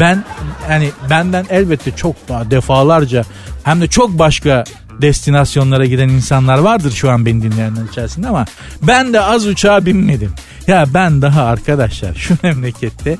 ben 0.00 0.24
yani 0.70 0.90
benden 1.10 1.46
elbette 1.50 1.90
çok 1.90 2.28
daha 2.28 2.50
defalarca 2.50 3.24
hem 3.64 3.80
de 3.80 3.86
çok 3.86 4.18
başka 4.18 4.64
destinasyonlara 5.02 5.86
giden 5.86 6.08
insanlar 6.08 6.58
vardır 6.58 6.90
şu 6.90 7.10
an 7.10 7.26
beni 7.26 7.42
dinleyenler 7.42 7.82
içerisinde 7.90 8.28
ama 8.28 8.46
ben 8.82 9.12
de 9.12 9.20
az 9.20 9.46
uçağa 9.46 9.86
binmedim. 9.86 10.32
Ya 10.66 10.84
ben 10.94 11.22
daha 11.22 11.44
arkadaşlar 11.44 12.14
şu 12.14 12.34
memlekette 12.42 13.18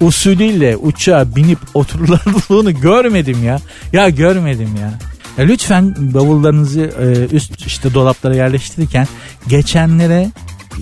usulüyle 0.00 0.76
uçağa 0.76 1.36
binip 1.36 1.58
oturulandığını 1.74 2.70
görmedim 2.70 3.44
ya. 3.44 3.58
Ya 3.92 4.08
görmedim 4.08 4.70
ya. 4.80 4.98
ya 5.38 5.44
lütfen 5.44 5.94
bavullarınızı 5.98 6.80
e, 6.80 7.36
üst 7.36 7.66
işte 7.66 7.94
dolaplara 7.94 8.34
yerleştirirken 8.34 9.06
geçenlere 9.48 10.30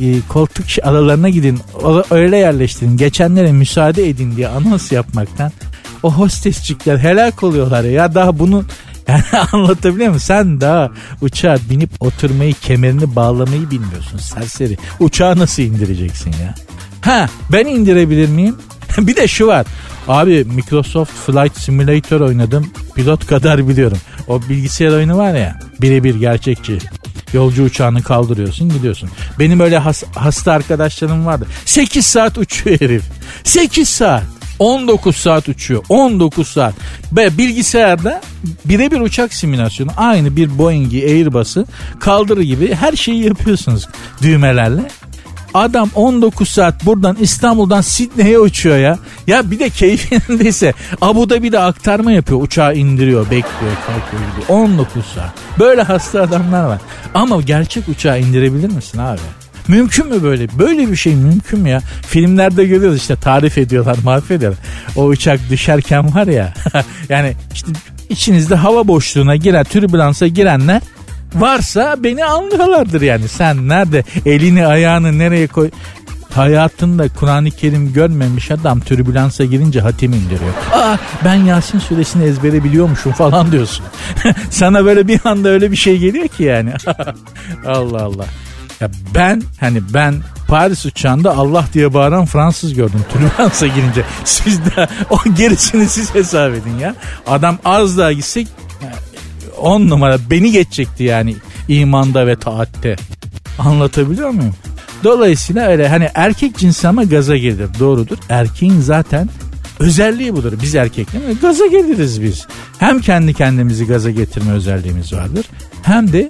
e, 0.00 0.20
koltuk 0.28 0.66
aralarına 0.82 1.28
gidin 1.28 1.60
öyle 2.10 2.36
yerleştirin 2.36 2.96
geçenlere 2.96 3.52
müsaade 3.52 4.08
edin 4.08 4.36
diye 4.36 4.48
anons 4.48 4.92
yapmaktan 4.92 5.52
o 6.02 6.12
hostesçikler 6.12 6.98
helak 6.98 7.42
oluyorlar 7.42 7.84
ya 7.84 8.14
daha 8.14 8.38
bunu 8.38 8.64
yani 9.08 9.22
anlatabiliyor 9.52 10.08
muyum? 10.08 10.20
Sen 10.20 10.60
daha 10.60 10.90
uçağa 11.20 11.58
binip 11.70 11.90
oturmayı, 12.00 12.54
kemerini 12.54 13.16
bağlamayı 13.16 13.70
bilmiyorsun 13.70 14.18
serseri. 14.18 14.76
Uçağı 15.00 15.38
nasıl 15.38 15.62
indireceksin 15.62 16.30
ya? 16.30 16.54
Ha 17.00 17.28
ben 17.52 17.66
indirebilir 17.66 18.28
miyim? 18.28 18.56
bir 18.98 19.16
de 19.16 19.28
şu 19.28 19.46
var. 19.46 19.66
Abi 20.08 20.44
Microsoft 20.44 21.12
Flight 21.12 21.58
Simulator 21.58 22.20
oynadım. 22.20 22.70
Pilot 22.94 23.26
kadar 23.26 23.68
biliyorum. 23.68 23.98
O 24.28 24.42
bilgisayar 24.42 24.90
oyunu 24.90 25.16
var 25.16 25.34
ya 25.34 25.58
birebir 25.80 26.14
gerçekçi. 26.14 26.78
Yolcu 27.32 27.64
uçağını 27.64 28.02
kaldırıyorsun 28.02 28.68
gidiyorsun. 28.68 29.10
Benim 29.38 29.60
öyle 29.60 29.78
has, 29.78 30.02
hasta 30.14 30.52
arkadaşlarım 30.52 31.26
vardı. 31.26 31.46
8 31.64 32.06
saat 32.06 32.38
uçuyor 32.38 32.80
herif. 32.80 33.02
8 33.44 33.88
saat. 33.88 34.22
19 34.58 35.16
saat 35.16 35.48
uçuyor. 35.48 35.84
19 35.88 36.48
saat. 36.48 36.74
Ve 37.12 37.38
bilgisayarda 37.38 38.20
birebir 38.64 39.00
uçak 39.00 39.34
simülasyonu 39.34 39.90
aynı 39.96 40.36
bir 40.36 40.58
Boeing'i 40.58 41.04
Airbus'ı 41.04 41.66
kaldırı 42.00 42.42
gibi 42.42 42.74
her 42.74 42.92
şeyi 42.92 43.24
yapıyorsunuz 43.24 43.88
düğmelerle. 44.22 44.82
Adam 45.54 45.90
19 45.94 46.48
saat 46.48 46.86
buradan 46.86 47.16
İstanbul'dan 47.20 47.80
Sidney'e 47.80 48.38
uçuyor 48.38 48.78
ya. 48.78 48.98
Ya 49.26 49.50
bir 49.50 49.58
de 49.58 49.70
keyfindeyse 49.70 50.72
Abu 51.00 51.30
Dhabi'de 51.30 51.58
aktarma 51.58 52.12
yapıyor. 52.12 52.42
Uçağı 52.42 52.74
indiriyor, 52.76 53.24
bekliyor, 53.24 53.74
kalkıyor 53.86 54.22
gidiyor. 54.30 54.48
19 54.48 55.04
saat. 55.14 55.32
Böyle 55.58 55.82
hasta 55.82 56.22
adamlar 56.22 56.64
var. 56.64 56.78
Ama 57.14 57.40
gerçek 57.40 57.88
uçağı 57.88 58.20
indirebilir 58.20 58.70
misin 58.70 58.98
abi? 58.98 59.20
Mümkün 59.68 60.06
mü 60.06 60.22
böyle? 60.22 60.58
Böyle 60.58 60.90
bir 60.90 60.96
şey 60.96 61.14
mümkün 61.14 61.60
mü 61.60 61.68
ya? 61.68 61.80
Filmlerde 62.06 62.64
görüyoruz 62.64 62.96
işte 62.96 63.16
tarif 63.16 63.58
ediyorlar, 63.58 63.96
mahvediyorlar. 64.04 64.60
O 64.96 65.04
uçak 65.04 65.40
düşerken 65.50 66.14
var 66.14 66.26
ya. 66.26 66.54
yani 67.08 67.32
işte 67.54 67.68
içinizde 68.08 68.54
hava 68.54 68.88
boşluğuna 68.88 69.36
giren, 69.36 69.64
türbülansa 69.64 70.26
girenler 70.26 70.82
varsa 71.34 71.96
beni 71.98 72.24
anlıyorlardır 72.24 73.00
yani. 73.00 73.28
Sen 73.28 73.68
nerede 73.68 74.04
elini 74.26 74.66
ayağını 74.66 75.18
nereye 75.18 75.46
koy 75.46 75.70
hayatında 76.34 77.08
Kur'an-ı 77.08 77.50
Kerim 77.50 77.92
görmemiş 77.92 78.50
adam 78.50 78.80
türbülansa 78.80 79.44
girince 79.44 79.80
hatim 79.80 80.12
indiriyor. 80.12 80.54
Aa 80.72 80.96
ben 81.24 81.34
Yasin 81.34 81.78
suresini 81.78 82.24
ezbere 82.24 82.64
biliyormuşum 82.64 83.12
falan 83.12 83.52
diyorsun. 83.52 83.84
Sana 84.50 84.84
böyle 84.84 85.08
bir 85.08 85.20
anda 85.24 85.48
öyle 85.48 85.70
bir 85.70 85.76
şey 85.76 85.98
geliyor 85.98 86.28
ki 86.28 86.42
yani. 86.42 86.72
Allah 87.66 88.02
Allah. 88.02 88.26
Ya 88.80 88.90
ben 89.14 89.42
hani 89.60 89.82
ben 89.94 90.14
Paris 90.48 90.86
uçağında 90.86 91.36
Allah 91.36 91.64
diye 91.74 91.94
bağıran 91.94 92.26
Fransız 92.26 92.74
gördüm 92.74 93.00
türbansa 93.12 93.66
girince. 93.66 94.04
Siz 94.24 94.64
de 94.64 94.88
o 95.10 95.18
gerisini 95.36 95.88
siz 95.88 96.14
hesap 96.14 96.54
edin 96.54 96.78
ya. 96.78 96.94
Adam 97.26 97.58
az 97.64 97.98
daha 97.98 98.12
gitsek 98.12 98.48
on 99.60 99.88
numara 99.88 100.18
beni 100.30 100.52
geçecekti 100.52 101.04
yani 101.04 101.36
imanda 101.68 102.26
ve 102.26 102.36
taatte. 102.36 102.96
Anlatabiliyor 103.58 104.30
muyum? 104.30 104.54
Dolayısıyla 105.04 105.68
öyle 105.68 105.88
hani 105.88 106.08
erkek 106.14 106.58
cinsi 106.58 106.88
ama 106.88 107.04
gaza 107.04 107.36
gelir 107.36 107.68
doğrudur. 107.78 108.18
Erkeğin 108.28 108.80
zaten 108.80 109.28
özelliği 109.80 110.36
budur. 110.36 110.52
Biz 110.62 110.74
erkekler 110.74 111.20
gaza 111.42 111.66
geliriz 111.66 112.22
biz. 112.22 112.46
Hem 112.78 113.00
kendi 113.00 113.34
kendimizi 113.34 113.86
gaza 113.86 114.10
getirme 114.10 114.52
özelliğimiz 114.52 115.12
vardır. 115.12 115.46
Hem 115.82 116.12
de 116.12 116.28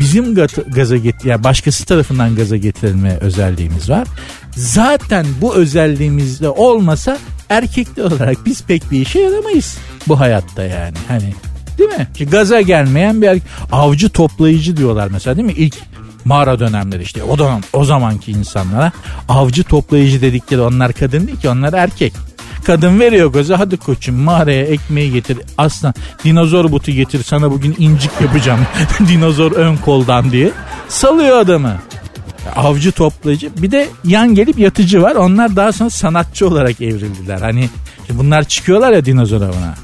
bizim 0.00 0.34
gaza 0.74 0.96
get 0.96 1.24
yani 1.24 1.44
başkası 1.44 1.84
tarafından 1.84 2.34
gaza 2.34 2.56
getirilme 2.56 3.16
özelliğimiz 3.20 3.90
var. 3.90 4.08
Zaten 4.56 5.26
bu 5.40 5.54
özelliğimizde 5.54 6.48
olmasa 6.48 7.18
erkekli 7.48 8.02
olarak 8.02 8.46
biz 8.46 8.62
pek 8.62 8.90
bir 8.90 9.00
işe 9.00 9.20
yaramayız 9.20 9.78
bu 10.08 10.20
hayatta 10.20 10.62
yani. 10.62 10.96
Hani 11.08 11.34
değil 11.78 11.90
mi? 11.90 12.08
Ki 12.14 12.26
gaza 12.26 12.60
gelmeyen 12.60 13.22
bir 13.22 13.42
avcı 13.72 14.08
toplayıcı 14.08 14.76
diyorlar 14.76 15.08
mesela 15.12 15.36
değil 15.36 15.46
mi? 15.46 15.52
İlk 15.52 15.76
mağara 16.24 16.58
dönemleri 16.58 17.02
işte 17.02 17.22
o 17.22 17.36
zaman 17.36 17.62
o 17.72 17.84
zamanki 17.84 18.32
insanlara 18.32 18.92
avcı 19.28 19.64
toplayıcı 19.64 20.20
dedikleri 20.20 20.60
onlar 20.60 20.92
kadın 20.92 21.26
değil 21.26 21.40
ki 21.40 21.48
onlar 21.48 21.72
erkek. 21.72 22.12
Kadın 22.66 23.00
veriyor 23.00 23.32
gaza 23.32 23.58
hadi 23.58 23.76
koçum 23.76 24.16
mağaraya 24.16 24.64
ekmeği 24.64 25.12
getir. 25.12 25.38
Aslan 25.58 25.94
dinozor 26.24 26.72
butu 26.72 26.92
getir 26.92 27.22
sana 27.22 27.50
bugün 27.50 27.76
incik 27.78 28.10
yapacağım. 28.20 28.60
dinozor 29.08 29.52
ön 29.52 29.76
koldan 29.76 30.32
diye. 30.32 30.50
Salıyor 30.88 31.38
adamı. 31.38 31.76
Avcı 32.56 32.92
toplayıcı. 32.92 33.50
Bir 33.56 33.70
de 33.70 33.88
yan 34.04 34.34
gelip 34.34 34.58
yatıcı 34.58 35.02
var. 35.02 35.14
Onlar 35.14 35.56
daha 35.56 35.72
sonra 35.72 35.90
sanatçı 35.90 36.48
olarak 36.48 36.80
evrildiler. 36.80 37.40
Hani 37.40 37.68
bunlar 38.10 38.44
çıkıyorlar 38.44 38.92
ya 38.92 39.04
dinozor 39.04 39.42
avına. 39.42 39.74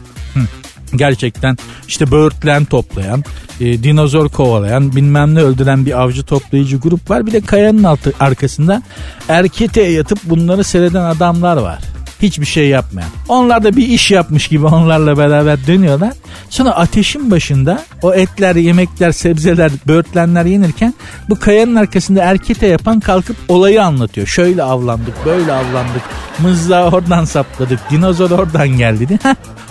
Gerçekten 0.96 1.58
işte 1.88 2.10
böğürtlen 2.10 2.64
toplayan, 2.64 3.24
e, 3.60 3.82
dinozor 3.82 4.28
kovalayan, 4.28 4.96
bilmem 4.96 5.34
ne 5.34 5.40
öldüren 5.40 5.86
bir 5.86 6.00
avcı 6.00 6.22
toplayıcı 6.22 6.76
grup 6.76 7.10
var. 7.10 7.26
Bir 7.26 7.32
de 7.32 7.40
kayanın 7.40 7.84
altı 7.84 8.12
arkasında 8.20 8.82
erkete 9.28 9.82
yatıp 9.82 10.18
bunları 10.24 10.64
seyreden 10.64 11.04
adamlar 11.04 11.56
var 11.56 11.91
hiçbir 12.22 12.46
şey 12.46 12.68
yapmayan. 12.68 13.10
Onlar 13.28 13.64
da 13.64 13.76
bir 13.76 13.88
iş 13.88 14.10
yapmış 14.10 14.48
gibi 14.48 14.66
onlarla 14.66 15.18
beraber 15.18 15.66
dönüyorlar. 15.66 16.12
Sonra 16.50 16.70
ateşin 16.70 17.30
başında 17.30 17.82
o 18.02 18.14
etler, 18.14 18.56
yemekler, 18.56 19.12
sebzeler, 19.12 19.72
böğürtlenler 19.86 20.44
yenirken 20.44 20.94
bu 21.28 21.38
kayanın 21.38 21.74
arkasında 21.74 22.22
erkete 22.22 22.66
yapan 22.66 23.00
kalkıp 23.00 23.36
olayı 23.48 23.84
anlatıyor. 23.84 24.26
Şöyle 24.26 24.62
avlandık, 24.62 25.14
böyle 25.24 25.52
avlandık, 25.52 26.02
mızrağı 26.38 26.90
oradan 26.90 27.24
sapladık, 27.24 27.80
dinozor 27.90 28.30
oradan 28.30 28.68
geldi 28.68 29.08
diye. 29.08 29.18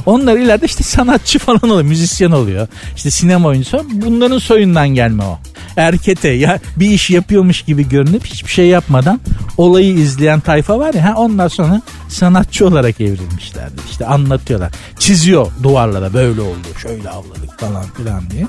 Onlar 0.05 0.37
ileride 0.37 0.65
işte 0.65 0.83
sanatçı 0.83 1.39
falan 1.39 1.63
oluyor, 1.63 1.81
müzisyen 1.81 2.31
oluyor. 2.31 2.67
İşte 2.95 3.11
sinema 3.11 3.47
oyuncusu. 3.47 3.85
Bunların 3.91 4.37
soyundan 4.37 4.89
gelme 4.89 5.23
o. 5.23 5.39
Erkete 5.77 6.29
ya 6.29 6.59
bir 6.77 6.89
iş 6.89 7.09
yapıyormuş 7.09 7.61
gibi 7.61 7.89
görünüp 7.89 8.25
hiçbir 8.25 8.51
şey 8.51 8.67
yapmadan 8.67 9.19
olayı 9.57 9.93
izleyen 9.93 10.39
tayfa 10.39 10.79
var 10.79 10.93
ya 10.93 11.05
ha 11.05 11.13
onlar 11.17 11.49
sonra 11.49 11.81
sanatçı 12.09 12.67
olarak 12.67 13.01
evrilmişlerdi. 13.01 13.81
İşte 13.91 14.05
anlatıyorlar. 14.05 14.71
Çiziyor 14.99 15.47
duvarlara 15.63 16.13
böyle 16.13 16.41
oldu 16.41 16.67
şöyle 16.81 17.09
avladık 17.09 17.59
falan 17.59 17.85
filan 17.97 18.29
diye. 18.29 18.47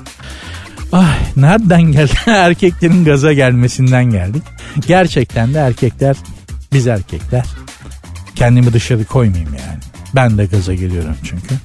Ay 0.91 1.17
nereden 1.35 1.81
geldi? 1.81 2.11
Erkeklerin 2.25 3.05
gaza 3.05 3.33
gelmesinden 3.33 4.05
geldik. 4.05 4.43
Gerçekten 4.87 5.53
de 5.53 5.57
erkekler 5.57 6.15
biz 6.73 6.87
erkekler 6.87 7.45
kendimi 8.35 8.73
dışarı 8.73 9.05
koymayayım 9.05 9.53
yani. 9.53 9.79
Ben 10.15 10.37
de 10.37 10.45
gaza 10.45 10.73
geliyorum 10.73 11.15
çünkü. 11.23 11.55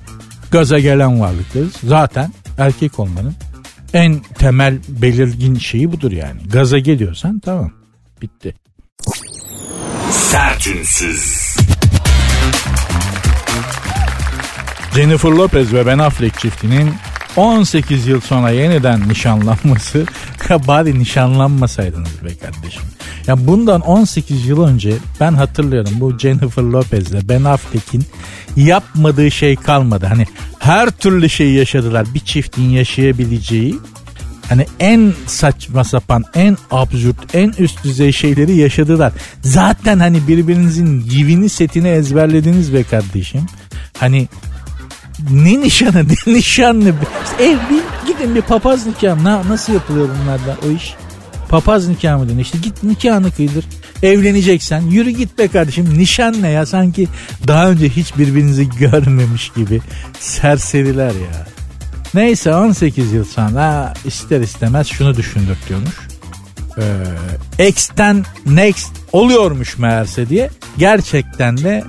Gaza 0.50 0.78
gelen 0.78 1.20
varlıklarız. 1.20 1.72
Zaten 1.84 2.32
erkek 2.58 2.98
olmanın 2.98 3.34
en 3.94 4.20
temel 4.20 4.78
belirgin 4.88 5.54
şeyi 5.54 5.92
budur 5.92 6.12
yani. 6.12 6.40
Gaza 6.52 6.78
geliyorsan 6.78 7.38
tamam 7.38 7.72
bitti. 8.22 8.54
Sertünsüz. 10.10 11.56
Jennifer 14.94 15.30
Lopez 15.30 15.72
ve 15.72 15.86
Ben 15.86 15.98
Affleck 15.98 16.40
çiftinin 16.40 16.90
18 17.38 18.06
yıl 18.06 18.20
sonra 18.20 18.50
yeniden 18.50 19.08
nişanlanması 19.08 20.06
bari 20.68 20.98
nişanlanmasaydınız 20.98 22.24
be 22.24 22.28
kardeşim. 22.36 22.82
Ya 23.26 23.46
bundan 23.46 23.80
18 23.80 24.46
yıl 24.46 24.64
önce 24.64 24.94
ben 25.20 25.32
hatırlıyorum 25.32 25.92
bu 25.94 26.18
Jennifer 26.18 26.62
Lopez 26.62 27.10
ile 27.10 27.28
Ben 27.28 27.44
Affleck'in 27.44 28.04
yapmadığı 28.56 29.30
şey 29.30 29.56
kalmadı. 29.56 30.06
Hani 30.06 30.26
her 30.58 30.90
türlü 30.90 31.28
şeyi 31.28 31.58
yaşadılar. 31.58 32.06
Bir 32.14 32.20
çiftin 32.20 32.68
yaşayabileceği 32.68 33.78
Hani 34.48 34.66
en 34.80 35.12
saçma 35.26 35.84
sapan, 35.84 36.24
en 36.34 36.56
absürt, 36.70 37.34
en 37.34 37.52
üst 37.58 37.84
düzey 37.84 38.12
şeyleri 38.12 38.56
yaşadılar. 38.56 39.12
Zaten 39.40 39.98
hani 39.98 40.28
birbirinizin 40.28 41.00
yivini 41.10 41.48
setini 41.48 41.88
ezberlediniz 41.88 42.74
be 42.74 42.82
kardeşim. 42.82 43.46
Hani 43.98 44.28
ne 45.30 45.60
nişanı 45.60 46.04
ne 46.08 46.34
nişanlı. 46.34 46.88
Ev 47.40 47.56
bir 47.70 48.12
gidin 48.12 48.34
bir 48.34 48.42
papaz 48.42 48.86
nikahı. 48.86 49.24
Na, 49.24 49.48
nasıl 49.48 49.72
yapılıyor 49.72 50.08
bunlarda 50.22 50.56
o 50.68 50.70
iş? 50.70 50.94
Papaz 51.48 51.88
nikahı 51.88 52.18
mı 52.18 52.28
deniyor? 52.28 52.44
İşte 52.44 52.58
git 52.58 52.82
nikahını 52.82 53.30
kıydır. 53.30 53.64
Evleneceksen 54.02 54.80
yürü 54.80 55.10
git 55.10 55.38
be 55.38 55.48
kardeşim. 55.48 55.98
Nişan 55.98 56.42
ne 56.42 56.48
ya? 56.48 56.66
Sanki 56.66 57.08
daha 57.46 57.70
önce 57.70 57.88
hiç 57.88 58.18
birbirinizi 58.18 58.68
görmemiş 58.68 59.52
gibi 59.56 59.80
serseriler 60.20 61.10
ya. 61.10 61.46
Neyse 62.14 62.54
18 62.54 63.12
yıl 63.12 63.24
sonra 63.24 63.94
ister 64.04 64.40
istemez 64.40 64.86
şunu 64.86 65.16
düşündürtüyormuş. 65.16 66.08
Ee, 67.58 67.68
X'ten 67.68 68.24
next 68.46 68.92
oluyormuş 69.12 69.78
meğerse 69.78 70.28
diye. 70.28 70.50
Gerçekten 70.78 71.58
de 71.58 71.84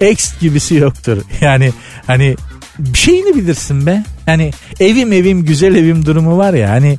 X 0.10 0.40
gibisi 0.40 0.74
yoktur. 0.74 1.18
Yani 1.40 1.72
hani 2.06 2.36
bir 2.78 2.98
şeyini 2.98 3.36
bilirsin 3.36 3.86
be. 3.86 4.04
Yani 4.26 4.50
evim 4.80 5.12
evim 5.12 5.44
güzel 5.44 5.74
evim 5.74 6.06
durumu 6.06 6.38
var 6.38 6.54
ya 6.54 6.70
hani 6.70 6.98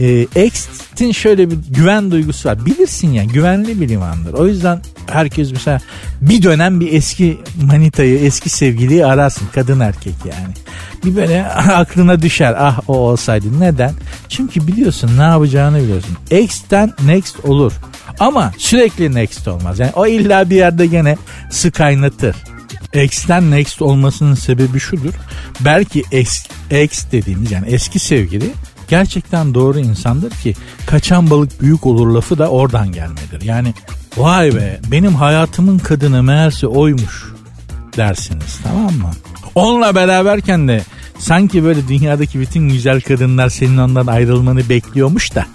e, 0.00 0.22
X'in 0.44 1.12
şöyle 1.12 1.50
bir 1.50 1.56
güven 1.70 2.10
duygusu 2.10 2.48
var. 2.48 2.66
Bilirsin 2.66 3.12
ya 3.12 3.24
güvenli 3.24 3.80
bir 3.80 3.88
limandır. 3.88 4.32
O 4.32 4.46
yüzden 4.46 4.80
herkes 5.10 5.52
mesela 5.52 5.80
bir 6.20 6.42
dönem 6.42 6.80
bir 6.80 6.92
eski 6.92 7.38
manitayı 7.62 8.18
eski 8.18 8.48
sevgiliyi 8.50 9.06
ararsın 9.06 9.46
kadın 9.54 9.80
erkek 9.80 10.14
yani. 10.24 10.54
Bir 11.04 11.16
böyle 11.16 11.46
aklına 11.52 12.22
düşer 12.22 12.54
ah 12.58 12.80
o 12.88 12.96
olsaydı. 12.96 13.60
Neden? 13.60 13.92
Çünkü 14.28 14.66
biliyorsun 14.66 15.10
ne 15.18 15.22
yapacağını 15.22 15.82
biliyorsun. 15.82 16.16
X'ten 16.30 16.92
next 17.06 17.44
olur. 17.44 17.72
Ama 18.20 18.52
sürekli 18.58 19.14
next 19.14 19.48
olmaz. 19.48 19.78
Yani 19.78 19.92
o 19.96 20.06
illa 20.06 20.50
bir 20.50 20.56
yerde 20.56 20.86
gene 20.86 21.16
su 21.50 21.72
kaynatır. 21.72 22.36
X'ten 22.94 23.50
next 23.50 23.82
olmasının 23.82 24.34
sebebi 24.34 24.80
şudur. 24.80 25.14
Belki 25.60 26.04
X, 26.12 26.46
X 26.70 27.04
dediğimiz 27.12 27.50
yani 27.50 27.66
eski 27.68 27.98
sevgili 27.98 28.52
gerçekten 28.88 29.54
doğru 29.54 29.78
insandır 29.78 30.30
ki 30.30 30.54
kaçan 30.86 31.30
balık 31.30 31.62
büyük 31.62 31.86
olur 31.86 32.06
lafı 32.06 32.38
da 32.38 32.48
oradan 32.48 32.92
gelmedir. 32.92 33.42
Yani 33.42 33.74
vay 34.16 34.54
be 34.54 34.80
benim 34.90 35.14
hayatımın 35.14 35.78
kadını 35.78 36.22
meğerse 36.22 36.66
oymuş 36.66 37.24
dersiniz 37.96 38.58
tamam 38.62 38.94
mı? 38.94 39.10
Onunla 39.54 39.94
beraberken 39.94 40.68
de 40.68 40.82
sanki 41.18 41.64
böyle 41.64 41.88
dünyadaki 41.88 42.40
bütün 42.40 42.68
güzel 42.68 43.00
kadınlar 43.00 43.48
senin 43.48 43.78
ondan 43.78 44.06
ayrılmanı 44.06 44.68
bekliyormuş 44.68 45.34
da 45.34 45.46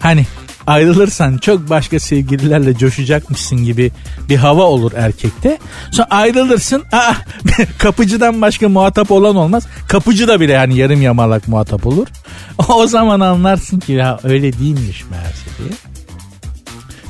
hani 0.00 0.26
ayrılırsan 0.66 1.38
çok 1.38 1.70
başka 1.70 2.00
sevgililerle 2.00 2.78
coşacakmışsın 2.78 3.64
gibi 3.64 3.92
bir 4.28 4.36
hava 4.36 4.62
olur 4.62 4.92
erkekte. 4.96 5.58
Sonra 5.90 6.06
ayrılırsın 6.10 6.84
aa, 6.92 7.14
kapıcıdan 7.78 8.42
başka 8.42 8.68
muhatap 8.68 9.10
olan 9.10 9.36
olmaz. 9.36 9.66
Kapıcı 9.88 10.28
da 10.28 10.40
bile 10.40 10.52
yani 10.52 10.78
yarım 10.78 11.02
yamalak 11.02 11.48
muhatap 11.48 11.86
olur. 11.86 12.06
O 12.68 12.86
zaman 12.86 13.20
anlarsın 13.20 13.80
ki 13.80 13.92
ya 13.92 14.18
öyle 14.24 14.52
değilmiş 14.52 15.04
meğerse 15.10 15.44
diye. 15.58 15.70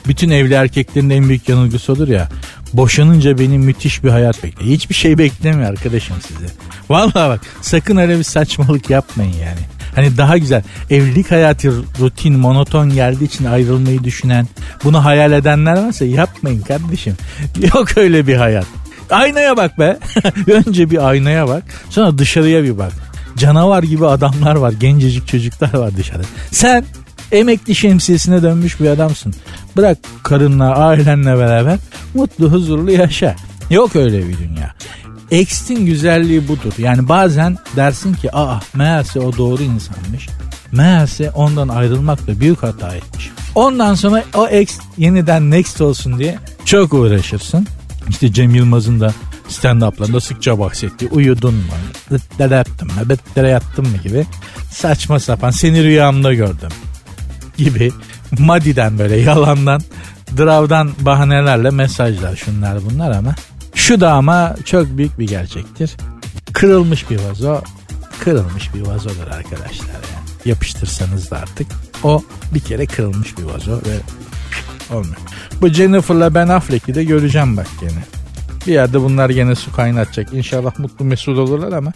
Bütün 0.08 0.30
evli 0.30 0.54
erkeklerin 0.54 1.10
en 1.10 1.28
büyük 1.28 1.48
yanılgısı 1.48 1.92
olur 1.92 2.08
ya. 2.08 2.28
Boşanınca 2.72 3.38
benim 3.38 3.62
müthiş 3.62 4.04
bir 4.04 4.10
hayat 4.10 4.44
bekliyor. 4.44 4.70
Hiçbir 4.70 4.94
şey 4.94 5.18
beklemiyor 5.18 5.70
arkadaşım 5.70 6.16
size. 6.28 6.46
Vallahi 6.90 7.14
bak 7.14 7.40
sakın 7.60 7.96
öyle 7.96 8.18
bir 8.18 8.24
saçmalık 8.24 8.90
yapmayın 8.90 9.32
yani. 9.32 9.75
Hani 9.96 10.16
daha 10.16 10.38
güzel 10.38 10.62
evlilik 10.90 11.30
hayatı 11.30 11.72
rutin 12.00 12.38
monoton 12.38 12.90
geldiği 12.90 13.24
için 13.24 13.44
ayrılmayı 13.44 14.04
düşünen 14.04 14.48
bunu 14.84 15.04
hayal 15.04 15.32
edenler 15.32 15.86
varsa 15.86 16.04
yapmayın 16.04 16.62
kardeşim. 16.62 17.16
Yok 17.74 17.96
öyle 17.96 18.26
bir 18.26 18.36
hayat. 18.36 18.66
Aynaya 19.10 19.56
bak 19.56 19.78
be. 19.78 19.98
Önce 20.52 20.90
bir 20.90 21.08
aynaya 21.08 21.48
bak 21.48 21.62
sonra 21.90 22.18
dışarıya 22.18 22.64
bir 22.64 22.78
bak. 22.78 22.92
Canavar 23.36 23.82
gibi 23.82 24.06
adamlar 24.06 24.56
var 24.56 24.72
gencecik 24.72 25.28
çocuklar 25.28 25.74
var 25.74 25.96
dışarıda. 25.96 26.26
Sen 26.50 26.84
emekli 27.32 27.74
şemsiyesine 27.74 28.42
dönmüş 28.42 28.80
bir 28.80 28.88
adamsın. 28.88 29.34
Bırak 29.76 29.98
karınla 30.22 30.76
ailenle 30.76 31.38
beraber 31.38 31.78
mutlu 32.14 32.52
huzurlu 32.52 32.90
yaşa. 32.90 33.36
Yok 33.70 33.96
öyle 33.96 34.28
bir 34.28 34.38
dünya. 34.38 34.74
X'in 35.30 35.86
güzelliği 35.86 36.48
budur. 36.48 36.72
Yani 36.78 37.08
bazen 37.08 37.56
dersin 37.76 38.14
ki 38.14 38.36
aa 38.36 38.60
meğerse 38.74 39.20
o 39.20 39.36
doğru 39.36 39.62
insanmış. 39.62 40.28
Meğerse 40.72 41.30
ondan 41.30 41.68
ayrılmak 41.68 42.26
da 42.26 42.40
büyük 42.40 42.62
hata 42.62 42.94
etmiş. 42.94 43.30
Ondan 43.54 43.94
sonra 43.94 44.24
o 44.34 44.48
X 44.48 44.78
yeniden 44.98 45.50
next 45.50 45.80
olsun 45.80 46.18
diye 46.18 46.38
çok 46.64 46.94
uğraşırsın. 46.94 47.66
İşte 48.08 48.32
Cem 48.32 48.54
Yılmaz'ın 48.54 49.00
da 49.00 49.14
stand-up'larında 49.48 50.20
sıkça 50.20 50.58
bahsettiği 50.58 51.10
uyudun 51.10 51.54
mu? 51.54 51.62
Dıttere 52.10 52.54
yattın 52.54 52.88
mı? 52.88 53.08
Dıttere 53.08 53.48
yattın 53.48 53.88
mı 53.88 53.96
gibi 53.96 54.26
saçma 54.72 55.20
sapan 55.20 55.50
seni 55.50 55.84
rüyamda 55.84 56.34
gördüm 56.34 56.70
gibi 57.56 57.92
madiden 58.38 58.98
böyle 58.98 59.16
yalandan 59.16 59.82
dravdan 60.38 60.90
bahanelerle 61.00 61.70
mesajlar 61.70 62.36
şunlar 62.36 62.78
bunlar 62.90 63.10
ama 63.10 63.34
şu 63.76 64.00
da 64.00 64.12
ama 64.12 64.54
çok 64.64 64.86
büyük 64.86 65.18
bir 65.18 65.26
gerçektir. 65.26 65.96
Kırılmış 66.52 67.10
bir 67.10 67.20
vazo, 67.20 67.60
kırılmış 68.20 68.74
bir 68.74 68.80
vazodur 68.80 69.26
arkadaşlar 69.32 69.86
yani. 69.86 70.26
Yapıştırsanız 70.44 71.30
da 71.30 71.36
artık 71.36 71.66
o 72.02 72.24
bir 72.54 72.60
kere 72.60 72.86
kırılmış 72.86 73.38
bir 73.38 73.42
vazo 73.42 73.72
ve 73.72 73.96
olmuyor. 74.96 75.16
Bu 75.60 75.68
Jennifer'la 75.68 76.34
Ben 76.34 76.48
Affleck'i 76.48 76.94
de 76.94 77.04
göreceğim 77.04 77.56
bak 77.56 77.66
gene. 77.80 78.04
Bir 78.66 78.72
yerde 78.72 79.00
bunlar 79.00 79.30
gene 79.30 79.54
su 79.54 79.72
kaynatacak. 79.72 80.32
İnşallah 80.32 80.78
mutlu 80.78 81.04
mesut 81.04 81.38
olurlar 81.38 81.72
ama. 81.72 81.92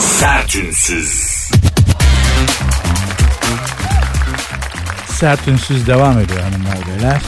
Sertünsüz. 0.00 1.38
Sertünsüz 5.08 5.86
devam 5.86 6.18
ediyor 6.18 6.40
hanımlar 6.40 6.78
beyler. 6.86 7.22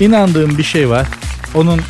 İnandığım 0.00 0.58
bir 0.58 0.62
şey 0.62 0.90
var. 0.90 1.06
Onun 1.54 1.80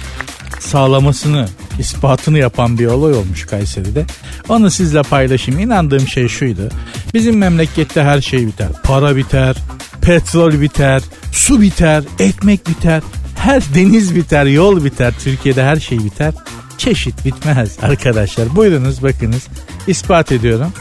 sağlamasını, 0.67 1.49
ispatını 1.79 2.39
yapan 2.39 2.79
bir 2.79 2.87
olay 2.87 3.13
olmuş 3.13 3.47
Kayseri'de. 3.47 4.07
Onu 4.49 4.71
sizle 4.71 5.03
paylaşayım. 5.03 5.61
İnandığım 5.61 6.09
şey 6.09 6.29
şuydu. 6.29 6.69
Bizim 7.15 7.39
memlekette 7.39 8.03
her 8.03 8.21
şey 8.21 8.47
biter. 8.47 8.69
Para 8.83 9.17
biter, 9.17 9.57
petrol 10.03 10.61
biter, 10.61 11.03
su 11.33 11.61
biter, 11.61 12.05
ekmek 12.19 12.69
biter, 12.69 13.03
her 13.39 13.63
deniz 13.75 14.15
biter, 14.17 14.47
yol 14.47 14.85
biter. 14.85 15.15
Türkiye'de 15.25 15.65
her 15.65 15.77
şey 15.77 15.99
biter. 15.99 16.35
Çeşit 16.79 17.25
bitmez 17.25 17.79
arkadaşlar. 17.83 18.57
Buyurunuz 18.57 19.03
bakınız. 19.03 19.47
ispat 19.87 20.33
ediyorum. 20.33 20.73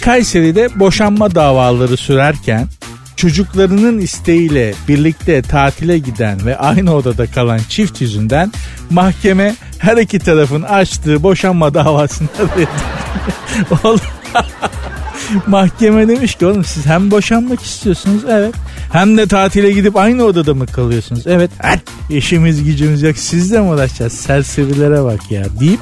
Kayseri'de 0.00 0.68
boşanma 0.80 1.34
davaları 1.34 1.96
sürerken 1.96 2.68
çocuklarının 3.20 3.98
isteğiyle 3.98 4.74
birlikte 4.88 5.42
tatile 5.42 5.98
giden 5.98 6.46
ve 6.46 6.58
aynı 6.58 6.94
odada 6.94 7.26
kalan 7.26 7.60
çift 7.68 8.00
yüzünden 8.00 8.52
mahkeme 8.90 9.56
her 9.78 9.96
iki 9.96 10.18
tarafın 10.18 10.62
açtığı 10.62 11.22
boşanma 11.22 11.74
davasını 11.74 12.28
reddediyor. 12.38 14.00
mahkeme 15.46 16.08
demiş 16.08 16.34
ki 16.34 16.46
oğlum 16.46 16.64
siz 16.64 16.86
hem 16.86 17.10
boşanmak 17.10 17.62
istiyorsunuz 17.62 18.22
evet 18.28 18.54
hem 18.92 19.16
de 19.16 19.26
tatile 19.26 19.72
gidip 19.72 19.96
aynı 19.96 20.24
odada 20.24 20.54
mı 20.54 20.66
kalıyorsunuz? 20.66 21.26
Evet. 21.26 21.50
işimiz 22.10 22.64
gücümüz 22.64 23.02
yok. 23.02 23.16
Sizle 23.16 23.60
mi 23.60 23.68
uğraşacağız? 23.68 24.12
Serserilere 24.12 25.04
bak 25.04 25.30
ya 25.30 25.44
deyip 25.60 25.80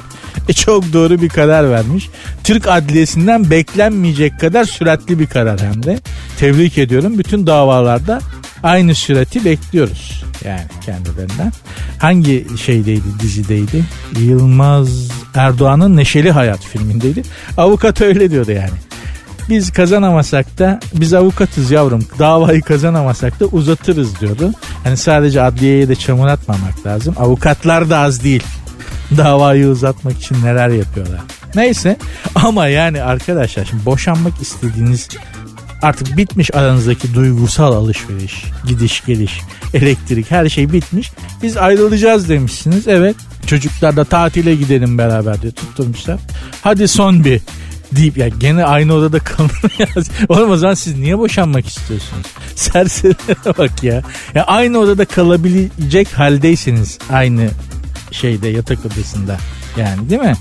e, 0.49 0.53
çok 0.53 0.93
doğru 0.93 1.21
bir 1.21 1.29
karar 1.29 1.69
vermiş. 1.71 2.09
Türk 2.43 2.67
Adliyesi'nden 2.67 3.49
beklenmeyecek 3.49 4.39
kadar 4.39 4.63
süratli 4.63 5.19
bir 5.19 5.27
karar 5.27 5.61
hem 5.61 5.83
de. 5.83 5.99
Tebrik 6.37 6.77
ediyorum. 6.77 7.17
Bütün 7.17 7.47
davalarda 7.47 8.19
aynı 8.63 8.95
sürati 8.95 9.45
bekliyoruz. 9.45 10.23
Yani 10.45 10.61
kendilerinden. 10.85 11.51
Hangi 11.99 12.47
şeydeydi 12.65 13.19
dizideydi? 13.19 13.83
Yılmaz 14.19 14.89
Erdoğan'ın 15.35 15.97
Neşeli 15.97 16.31
Hayat 16.31 16.65
filmindeydi. 16.65 17.23
Avukat 17.57 18.01
öyle 18.01 18.31
diyordu 18.31 18.51
yani. 18.51 18.88
Biz 19.49 19.71
kazanamasak 19.71 20.59
da 20.59 20.79
biz 20.93 21.13
avukatız 21.13 21.71
yavrum. 21.71 22.05
Davayı 22.19 22.61
kazanamasak 22.61 23.39
da 23.39 23.45
uzatırız 23.45 24.19
diyordu. 24.19 24.53
Hani 24.83 24.97
sadece 24.97 25.41
adliyeye 25.41 25.87
de 25.87 25.95
çamur 25.95 26.27
atmamak 26.27 26.85
lazım. 26.85 27.15
Avukatlar 27.17 27.89
da 27.89 27.97
az 27.97 28.23
değil. 28.23 28.43
Davayı 29.17 29.67
uzatmak 29.67 30.17
için 30.17 30.43
neler 30.43 30.69
yapıyorlar. 30.69 31.19
Neyse 31.55 31.97
ama 32.35 32.67
yani 32.67 33.03
arkadaşlar 33.03 33.65
şimdi 33.65 33.85
boşanmak 33.85 34.41
istediğiniz 34.41 35.09
artık 35.81 36.17
bitmiş 36.17 36.55
aranızdaki 36.55 37.13
duygusal 37.13 37.73
alışveriş, 37.73 38.43
gidiş 38.65 39.05
geliş, 39.05 39.39
elektrik 39.73 40.31
her 40.31 40.49
şey 40.49 40.71
bitmiş. 40.73 41.11
Biz 41.43 41.57
ayrılacağız 41.57 42.29
demişsiniz. 42.29 42.87
Evet 42.87 43.15
çocuklar 43.47 43.95
da 43.95 44.03
tatile 44.03 44.55
gidelim 44.55 44.97
beraber 44.97 45.41
diye 45.41 45.51
tutturmuşlar. 45.51 46.19
Hadi 46.61 46.87
son 46.87 47.23
bir 47.23 47.41
deyip 47.91 48.17
ya 48.17 48.27
gene 48.27 48.65
aynı 48.65 48.93
odada 48.93 49.19
kalın 49.19 49.49
ya. 49.79 49.87
Oğlum 50.29 50.51
o 50.51 50.57
zaman 50.57 50.73
siz 50.73 50.97
niye 50.97 51.17
boşanmak 51.17 51.67
istiyorsunuz? 51.67 52.25
Serserilere 52.55 53.57
bak 53.57 53.83
ya. 53.83 54.01
Ya 54.35 54.43
aynı 54.43 54.77
odada 54.79 55.05
kalabilecek 55.05 56.07
haldeyseniz 56.19 56.99
aynı 57.11 57.49
şeyde 58.11 58.47
yatak 58.47 58.85
odasında 58.85 59.37
yani 59.77 60.09
değil 60.09 60.21
mi? 60.21 60.33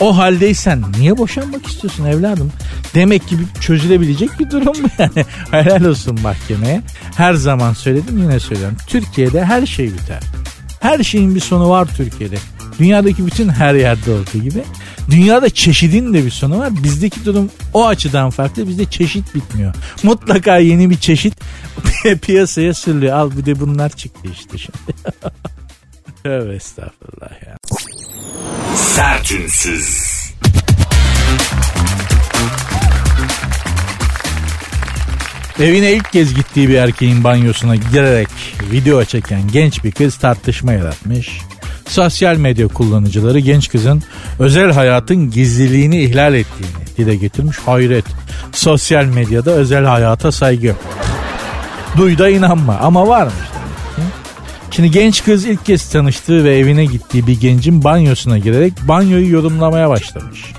O 0.00 0.16
haldeysen 0.18 0.82
niye 0.98 1.18
boşanmak 1.18 1.66
istiyorsun 1.66 2.04
evladım? 2.04 2.52
Demek 2.94 3.28
ki 3.28 3.36
çözülebilecek 3.60 4.38
bir 4.40 4.50
durum 4.50 4.82
mu 4.82 4.88
yani? 4.98 5.24
Helal 5.50 5.84
olsun 5.84 6.20
mahkemeye. 6.22 6.82
Her 7.16 7.34
zaman 7.34 7.72
söyledim 7.72 8.18
yine 8.18 8.40
söylüyorum. 8.40 8.76
Türkiye'de 8.86 9.44
her 9.44 9.66
şey 9.66 9.86
biter. 9.86 10.22
Her 10.80 11.02
şeyin 11.04 11.34
bir 11.34 11.40
sonu 11.40 11.68
var 11.70 11.88
Türkiye'de. 11.96 12.36
Dünyadaki 12.78 13.26
bütün 13.26 13.48
her 13.48 13.74
yerde 13.74 14.10
olduğu 14.10 14.38
gibi. 14.42 14.62
Dünyada 15.10 15.50
çeşidin 15.50 16.14
de 16.14 16.24
bir 16.24 16.30
sonu 16.30 16.58
var. 16.58 16.82
Bizdeki 16.82 17.24
durum 17.24 17.50
o 17.74 17.86
açıdan 17.86 18.30
farklı. 18.30 18.68
Bizde 18.68 18.84
çeşit 18.84 19.34
bitmiyor. 19.34 19.74
Mutlaka 20.02 20.56
yeni 20.58 20.90
bir 20.90 20.98
çeşit 20.98 21.34
piyasaya 22.22 22.74
sürülüyor. 22.74 23.16
Al 23.16 23.30
bir 23.36 23.46
de 23.46 23.60
bunlar 23.60 23.88
çıktı 23.88 24.28
işte 24.32 24.58
şimdi. 24.58 24.78
Tövbe 26.22 26.54
estağfurullah 26.54 27.30
ya. 27.46 27.56
Sertünsüz. 28.76 30.16
Evine 35.60 35.92
ilk 35.92 36.12
kez 36.12 36.34
gittiği 36.34 36.68
bir 36.68 36.74
erkeğin 36.74 37.24
banyosuna 37.24 37.76
girerek 37.76 38.28
video 38.70 39.04
çeken 39.04 39.48
genç 39.52 39.84
bir 39.84 39.92
kız 39.92 40.16
tartışma 40.16 40.72
yaratmış. 40.72 41.40
Sosyal 41.86 42.36
medya 42.36 42.68
kullanıcıları 42.68 43.38
genç 43.38 43.68
kızın 43.68 44.02
özel 44.38 44.72
hayatın 44.72 45.30
gizliliğini 45.30 46.02
ihlal 46.02 46.34
ettiğini 46.34 46.86
dile 46.98 47.16
getirmiş. 47.16 47.56
Hayret. 47.58 48.04
Sosyal 48.52 49.04
medyada 49.04 49.50
özel 49.50 49.84
hayata 49.84 50.32
saygı. 50.32 50.74
Duy 51.96 52.18
da 52.18 52.28
inanma 52.28 52.76
ama 52.76 53.08
varmış. 53.08 53.34
Şimdi 54.70 54.90
genç 54.90 55.24
kız 55.24 55.44
ilk 55.44 55.66
kez 55.66 55.90
tanıştığı 55.90 56.44
ve 56.44 56.58
evine 56.58 56.84
gittiği 56.84 57.26
bir 57.26 57.40
gencin 57.40 57.84
banyosuna 57.84 58.38
girerek 58.38 58.72
banyoyu 58.88 59.30
yorumlamaya 59.32 59.90
başlamış. 59.90 60.52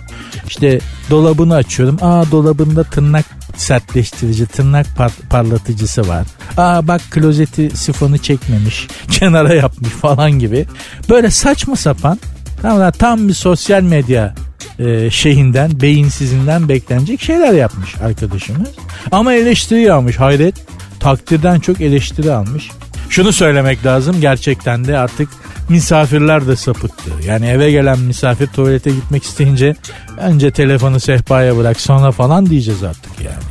İşte 0.48 0.80
dolabını 1.10 1.56
açıyorum. 1.56 1.98
Aa 2.02 2.32
dolabında 2.32 2.84
tırnak 2.84 3.26
sertleştirici, 3.58 4.46
tırnak 4.46 4.86
par- 4.98 5.28
parlatıcısı 5.30 6.08
var. 6.08 6.28
Aa 6.58 6.88
bak 6.88 7.02
klozeti 7.12 7.78
sifonu 7.78 8.18
çekmemiş, 8.18 8.88
kenara 9.12 9.54
yapmış 9.54 9.90
falan 9.90 10.32
gibi. 10.32 10.66
Böyle 11.10 11.32
saçma 11.32 11.76
sapan 11.76 12.20
tam, 12.62 12.92
tam 12.92 13.28
bir 13.28 13.34
sosyal 13.34 13.82
medya 13.82 14.36
e, 14.80 15.10
şeyinden, 15.10 15.82
beyinsizinden 15.82 16.70
beklenecek 16.70 17.22
şeyler 17.22 17.54
yapmış 17.54 17.96
arkadaşımız. 17.98 18.70
Ama 19.12 19.34
eleştiri 19.34 19.94
almış 19.94 20.20
hayret. 20.20 20.56
Takdirden 21.00 21.60
çok 21.60 21.82
eleştiri 21.82 22.32
almış. 22.32 22.70
Şunu 23.10 23.34
söylemek 23.34 23.86
lazım 23.86 24.22
gerçekten 24.22 24.86
de 24.86 24.98
artık 24.98 25.30
misafirler 25.70 26.48
de 26.48 26.56
sapıttı. 26.56 27.10
Yani 27.28 27.46
eve 27.46 27.72
gelen 27.72 28.00
misafir 28.00 28.48
tuvalete 28.48 28.90
gitmek 28.90 29.24
isteyince 29.24 29.76
önce 30.18 30.52
telefonu 30.52 31.00
sehpaya 31.00 31.58
bırak 31.58 31.82
sonra 31.82 32.12
falan 32.12 32.46
diyeceğiz 32.46 32.84
artık 32.84 33.12
yani. 33.26 33.44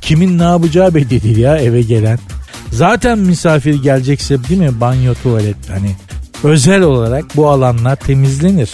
Kimin 0.00 0.38
ne 0.38 0.42
yapacağı 0.42 0.94
belli 0.94 1.22
değil 1.22 1.36
ya 1.36 1.56
eve 1.56 1.82
gelen. 1.82 2.18
Zaten 2.72 3.18
misafir 3.18 3.82
gelecekse 3.82 4.44
değil 4.44 4.60
mi 4.60 4.80
banyo 4.80 5.14
tuvalet 5.22 5.70
hani 5.70 5.96
özel 6.44 6.82
olarak 6.82 7.36
bu 7.36 7.50
alanlar 7.50 7.96
temizlenir. 7.96 8.70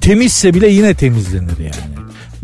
Temizse 0.00 0.54
bile 0.54 0.68
yine 0.68 0.94
temizlenir 0.94 1.58
yani. 1.58 1.91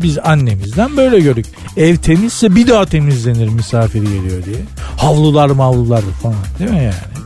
Biz 0.01 0.17
annemizden 0.17 0.97
böyle 0.97 1.19
gördük. 1.19 1.45
Ev 1.77 1.95
temizse 1.95 2.55
bir 2.55 2.67
daha 2.67 2.85
temizlenir 2.85 3.47
misafir 3.47 4.01
geliyor 4.01 4.45
diye. 4.45 4.57
Havlular 4.97 5.49
mavlular 5.49 6.01
falan 6.01 6.35
değil 6.59 6.71
mi 6.71 6.83
yani? 6.83 7.19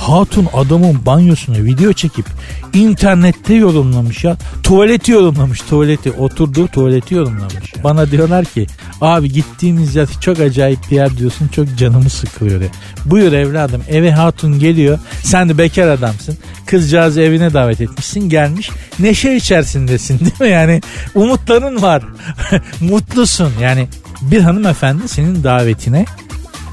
Hatun 0.00 0.48
adamın 0.54 1.06
banyosunu 1.06 1.56
video 1.56 1.92
çekip 1.92 2.26
internette 2.74 3.54
yorumlamış 3.54 4.24
ya. 4.24 4.36
Tuvaleti 4.62 5.12
yorumlamış 5.12 5.60
tuvaleti. 5.60 6.12
Oturduğu 6.12 6.68
tuvaleti 6.68 7.14
yorumlamış. 7.14 7.74
Bana 7.84 8.10
diyorlar 8.10 8.44
ki 8.44 8.66
abi 9.00 9.32
gittiğimiz 9.32 9.96
yer 9.96 10.08
çok 10.20 10.40
acayip 10.40 10.78
bir 10.90 10.96
yer 10.96 11.16
diyorsun 11.16 11.48
çok 11.48 11.76
canımı 11.76 12.10
sıkılıyor. 12.10 12.60
Buyur 13.04 13.32
evladım 13.32 13.82
eve 13.88 14.12
hatun 14.12 14.58
geliyor. 14.58 14.98
Sen 15.22 15.48
de 15.48 15.58
bekar 15.58 15.88
adamsın. 15.88 16.38
Kızcağızı 16.66 17.20
evine 17.20 17.52
davet 17.52 17.80
etmişsin 17.80 18.28
gelmiş. 18.28 18.70
Neşe 18.98 19.34
içerisindesin 19.34 20.20
değil 20.20 20.40
mi? 20.40 20.48
Yani 20.48 20.80
umutların 21.14 21.82
var. 21.82 22.02
Mutlusun. 22.80 23.52
Yani 23.60 23.88
bir 24.22 24.40
hanımefendi 24.40 25.08
senin 25.08 25.44
davetine 25.44 26.04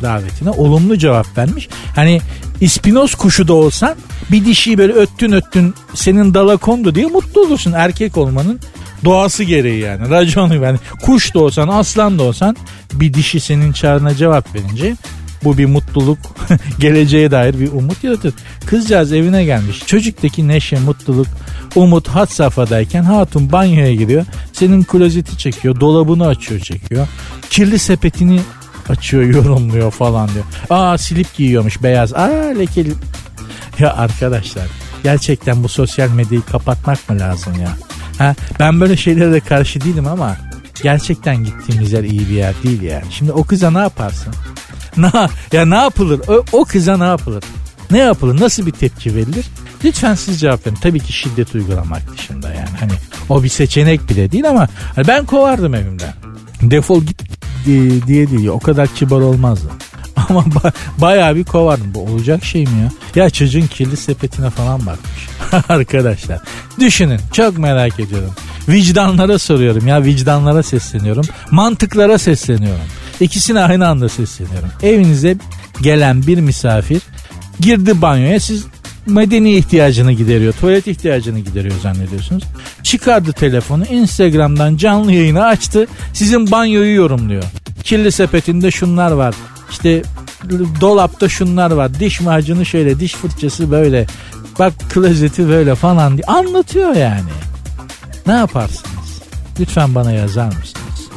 davetine 0.02 0.50
olumlu 0.50 0.98
cevap 0.98 1.38
vermiş. 1.38 1.70
Hani 1.96 2.22
ispinoz 2.62 3.16
kuşu 3.16 3.48
da 3.48 3.54
olsan 3.54 3.96
bir 4.32 4.46
dişi 4.46 4.78
böyle 4.78 4.94
öttün 4.94 5.32
öttün 5.32 5.74
senin 5.94 6.34
dala 6.34 6.58
kondu 6.58 6.96
diye 6.96 7.06
mutlu 7.06 7.42
olursun. 7.42 7.74
Erkek 7.74 8.18
olmanın 8.18 8.60
doğası 9.06 9.44
gereği 9.44 9.80
yani. 9.80 10.10
Raconu 10.10 10.64
yani. 10.64 10.78
Kuş 11.02 11.34
da 11.34 11.40
olsan 11.40 11.68
aslan 11.68 12.20
da 12.20 12.24
olsan 12.24 12.56
bir 12.94 13.14
dişi 13.14 13.40
senin 13.40 13.72
çağrına 13.72 14.16
cevap 14.16 14.56
verince 14.56 14.96
bu 15.44 15.58
bir 15.58 15.66
mutluluk 15.66 16.18
geleceğe 16.80 17.32
dair 17.32 17.60
bir 17.60 17.72
umut 17.72 18.04
yaratır. 18.04 18.34
Kızcağız 18.66 19.14
evine 19.14 19.46
gelmiş. 19.46 19.80
Çocuktaki 19.86 20.48
neşe, 20.48 20.80
mutluluk, 20.80 21.28
umut 21.76 22.08
hat 22.08 22.32
safhadayken 22.32 23.04
hatun 23.04 23.52
banyoya 23.52 23.94
giriyor. 23.94 24.26
Senin 24.54 24.84
klozeti 24.84 25.38
çekiyor, 25.38 25.80
dolabını 25.80 26.28
açıyor 26.28 26.62
çekiyor. 26.62 27.08
Kirli 27.50 27.80
sepetini 27.80 28.40
açıyor 28.90 29.24
yorumluyor 29.24 29.92
falan 29.92 30.30
diyor. 30.34 30.46
Aa 30.70 30.98
silip 30.98 31.34
giyiyormuş 31.36 31.84
beyaz. 31.84 32.14
Aa 32.14 32.54
lekeli. 32.60 32.94
Ya 33.80 33.94
arkadaşlar 33.94 34.66
gerçekten 35.04 35.64
bu 35.64 35.70
sosyal 35.70 36.10
medyayı 36.10 36.42
kapatmak 36.42 37.10
mı 37.10 37.20
lazım 37.20 37.54
ya? 37.62 37.70
Ha, 38.18 38.36
ben 38.60 38.82
böyle 38.82 38.98
şeylere 38.98 39.32
de 39.32 39.40
karşı 39.40 39.82
değilim 39.82 40.08
ama 40.08 40.38
gerçekten 40.84 41.44
gittiğimiz 41.44 41.92
yer 41.94 42.04
iyi 42.04 42.30
bir 42.30 42.36
yer 42.36 42.54
değil 42.64 42.82
yani. 42.82 43.06
Şimdi 43.10 43.32
o 43.32 43.44
kıza 43.44 43.72
ne 43.72 43.80
yaparsın? 43.80 44.34
Na, 44.98 45.30
ya 45.52 45.66
ne 45.66 45.76
yapılır? 45.76 46.22
O, 46.28 46.44
o 46.52 46.66
kıza 46.66 46.98
ne 46.98 47.04
yapılır? 47.04 47.44
Ne 47.92 47.98
yapılır? 47.98 48.40
Nasıl 48.42 48.66
bir 48.66 48.72
tepki 48.72 49.16
verilir? 49.16 49.46
Lütfen 49.86 50.16
siz 50.16 50.40
cevap 50.40 50.68
verin. 50.68 50.78
Tabii 50.82 51.00
ki 51.00 51.14
şiddet 51.14 51.56
uygulamak 51.56 52.18
dışında 52.18 52.54
yani. 52.54 52.78
Hani 52.80 52.92
o 53.30 53.44
bir 53.44 53.50
seçenek 53.50 54.10
bile 54.10 54.32
değil 54.32 54.50
ama 54.50 54.68
hani 54.96 55.08
ben 55.08 55.26
kovardım 55.26 55.76
evimden. 55.76 56.14
Defol 56.62 57.04
git 57.04 57.27
diye 58.08 58.30
değil. 58.32 58.48
O 58.48 58.60
kadar 58.60 58.88
kibar 58.88 59.22
olmazdı. 59.22 59.68
Ama 60.30 60.40
ba- 60.40 60.72
bayağı 60.98 61.36
bir 61.36 61.44
kovardım. 61.44 61.94
Bu 61.94 62.00
olacak 62.02 62.44
şey 62.44 62.64
mi 62.64 62.70
ya? 62.82 63.24
Ya 63.24 63.30
çocuğun 63.30 63.68
kirli 63.68 63.98
sepetine 63.98 64.50
falan 64.50 64.86
bakmış. 64.86 65.28
Arkadaşlar 65.70 66.40
düşünün 66.80 67.20
çok 67.34 67.58
merak 67.58 68.00
ediyorum. 68.00 68.32
Vicdanlara 68.70 69.40
soruyorum 69.40 69.88
ya 69.88 70.04
vicdanlara 70.04 70.64
sesleniyorum. 70.64 71.26
Mantıklara 71.52 72.18
sesleniyorum. 72.18 72.86
İkisine 73.20 73.60
aynı 73.60 73.88
anda 73.88 74.10
sesleniyorum. 74.10 74.70
Evinize 74.84 75.38
gelen 75.82 76.28
bir 76.28 76.40
misafir 76.40 77.02
girdi 77.60 78.02
banyoya 78.02 78.40
siz 78.40 78.66
medeni 79.08 79.56
ihtiyacını 79.56 80.12
gideriyor. 80.12 80.54
Tuvalet 80.54 80.88
ihtiyacını 80.88 81.40
gideriyor 81.40 81.76
zannediyorsunuz. 81.84 82.44
Çıkardı 82.84 83.34
telefonu 83.34 83.86
Instagram'dan 83.86 84.78
canlı 84.78 85.12
yayını 85.12 85.46
açtı. 85.46 85.88
Sizin 86.14 86.52
banyoyu 86.52 86.96
yorumluyor. 86.96 87.44
Kirli 87.84 88.12
sepetinde 88.12 88.72
şunlar 88.72 89.12
var. 89.12 89.36
İşte 89.72 90.04
dolapta 90.82 91.30
şunlar 91.30 91.72
var. 91.72 92.00
Diş 92.00 92.22
macunu 92.22 92.66
şöyle, 92.66 93.00
diş 93.00 93.14
fırçası 93.14 93.72
böyle. 93.72 94.06
Bak 94.60 94.74
klozeti 94.90 95.50
böyle 95.50 95.76
falan 95.76 96.18
diye 96.18 96.26
anlatıyor 96.28 96.96
yani. 96.96 97.30
Ne 98.28 98.34
yaparsınız? 98.34 99.22
Lütfen 99.60 99.96
bana 99.96 100.12
yazar 100.12 100.46
mısınız? 100.46 101.10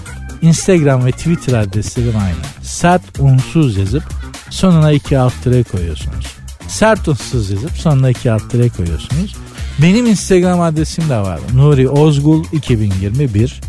Instagram 0.42 1.06
ve 1.06 1.12
Twitter 1.12 1.58
adreslerim 1.58 2.16
aynı. 2.16 2.64
Sert 2.66 3.02
unsuz 3.18 3.76
yazıp 3.76 4.02
Sonuna 4.50 4.92
iki 4.92 5.18
alt 5.18 5.32
koyuyorsunuz. 5.72 6.39
Sert 6.70 7.08
unsuz 7.08 7.50
yazıp 7.50 7.70
sonuna 7.70 8.10
iki 8.10 8.32
alt 8.32 8.50
tire 8.50 8.68
koyuyorsunuz. 8.68 9.36
Benim 9.82 10.06
Instagram 10.06 10.60
adresim 10.60 11.08
de 11.08 11.16
var. 11.16 11.40
Nuri 11.54 11.88
Ozgul 11.88 12.44
2021. 12.52 13.60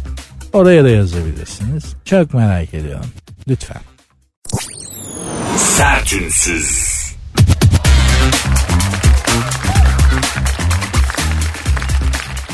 Oraya 0.53 0.83
da 0.83 0.89
yazabilirsiniz. 0.89 1.83
Çok 2.05 2.33
merak 2.33 2.73
ediyorum. 2.73 3.05
Lütfen. 3.47 3.81
Sertünsüz. 5.57 7.01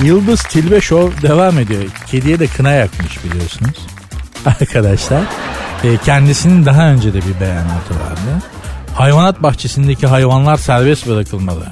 Yıldız 0.03 0.43
Tilbe 0.43 0.81
Show 0.81 1.27
devam 1.27 1.59
ediyor. 1.59 1.83
Kediye 2.07 2.39
de 2.39 2.47
kına 2.47 2.71
yakmış 2.71 3.23
biliyorsunuz. 3.23 3.87
Arkadaşlar 4.45 5.23
e, 5.83 5.97
kendisinin 6.05 6.65
daha 6.65 6.89
önce 6.89 7.13
de 7.13 7.17
bir 7.17 7.39
beyanatı 7.39 7.93
vardı. 7.93 8.43
Hayvanat 8.97 9.43
bahçesindeki 9.43 10.07
hayvanlar 10.07 10.57
serbest 10.57 11.07
bırakılmalı. 11.07 11.65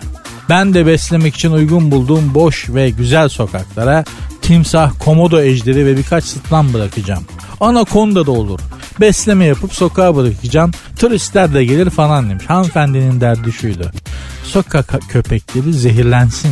Ben 0.50 0.74
de 0.74 0.86
beslemek 0.86 1.36
için 1.36 1.52
uygun 1.52 1.92
bulduğum 1.92 2.34
boş 2.34 2.70
ve 2.70 2.90
güzel 2.90 3.30
sokaklara 3.30 4.04
timsah, 4.42 4.92
komodo 5.00 5.42
ejderi 5.42 5.86
ve 5.86 5.98
birkaç 5.98 6.24
sıtlan 6.24 6.74
bırakacağım. 6.74 7.24
Anakonda 7.60 8.26
da 8.26 8.32
olur. 8.32 8.60
Besleme 9.02 9.46
yapıp 9.46 9.74
sokağa 9.74 10.16
bırakacağım. 10.16 10.72
Turistler 11.00 11.54
de 11.54 11.66
gelir 11.66 11.90
falan 11.90 12.30
demiş. 12.30 12.46
Hanımefendinin 12.48 13.22
derdi 13.22 13.52
şuydu. 13.52 13.92
Sokak 14.44 15.10
köpekleri 15.10 15.74
zehirlensin 15.74 16.52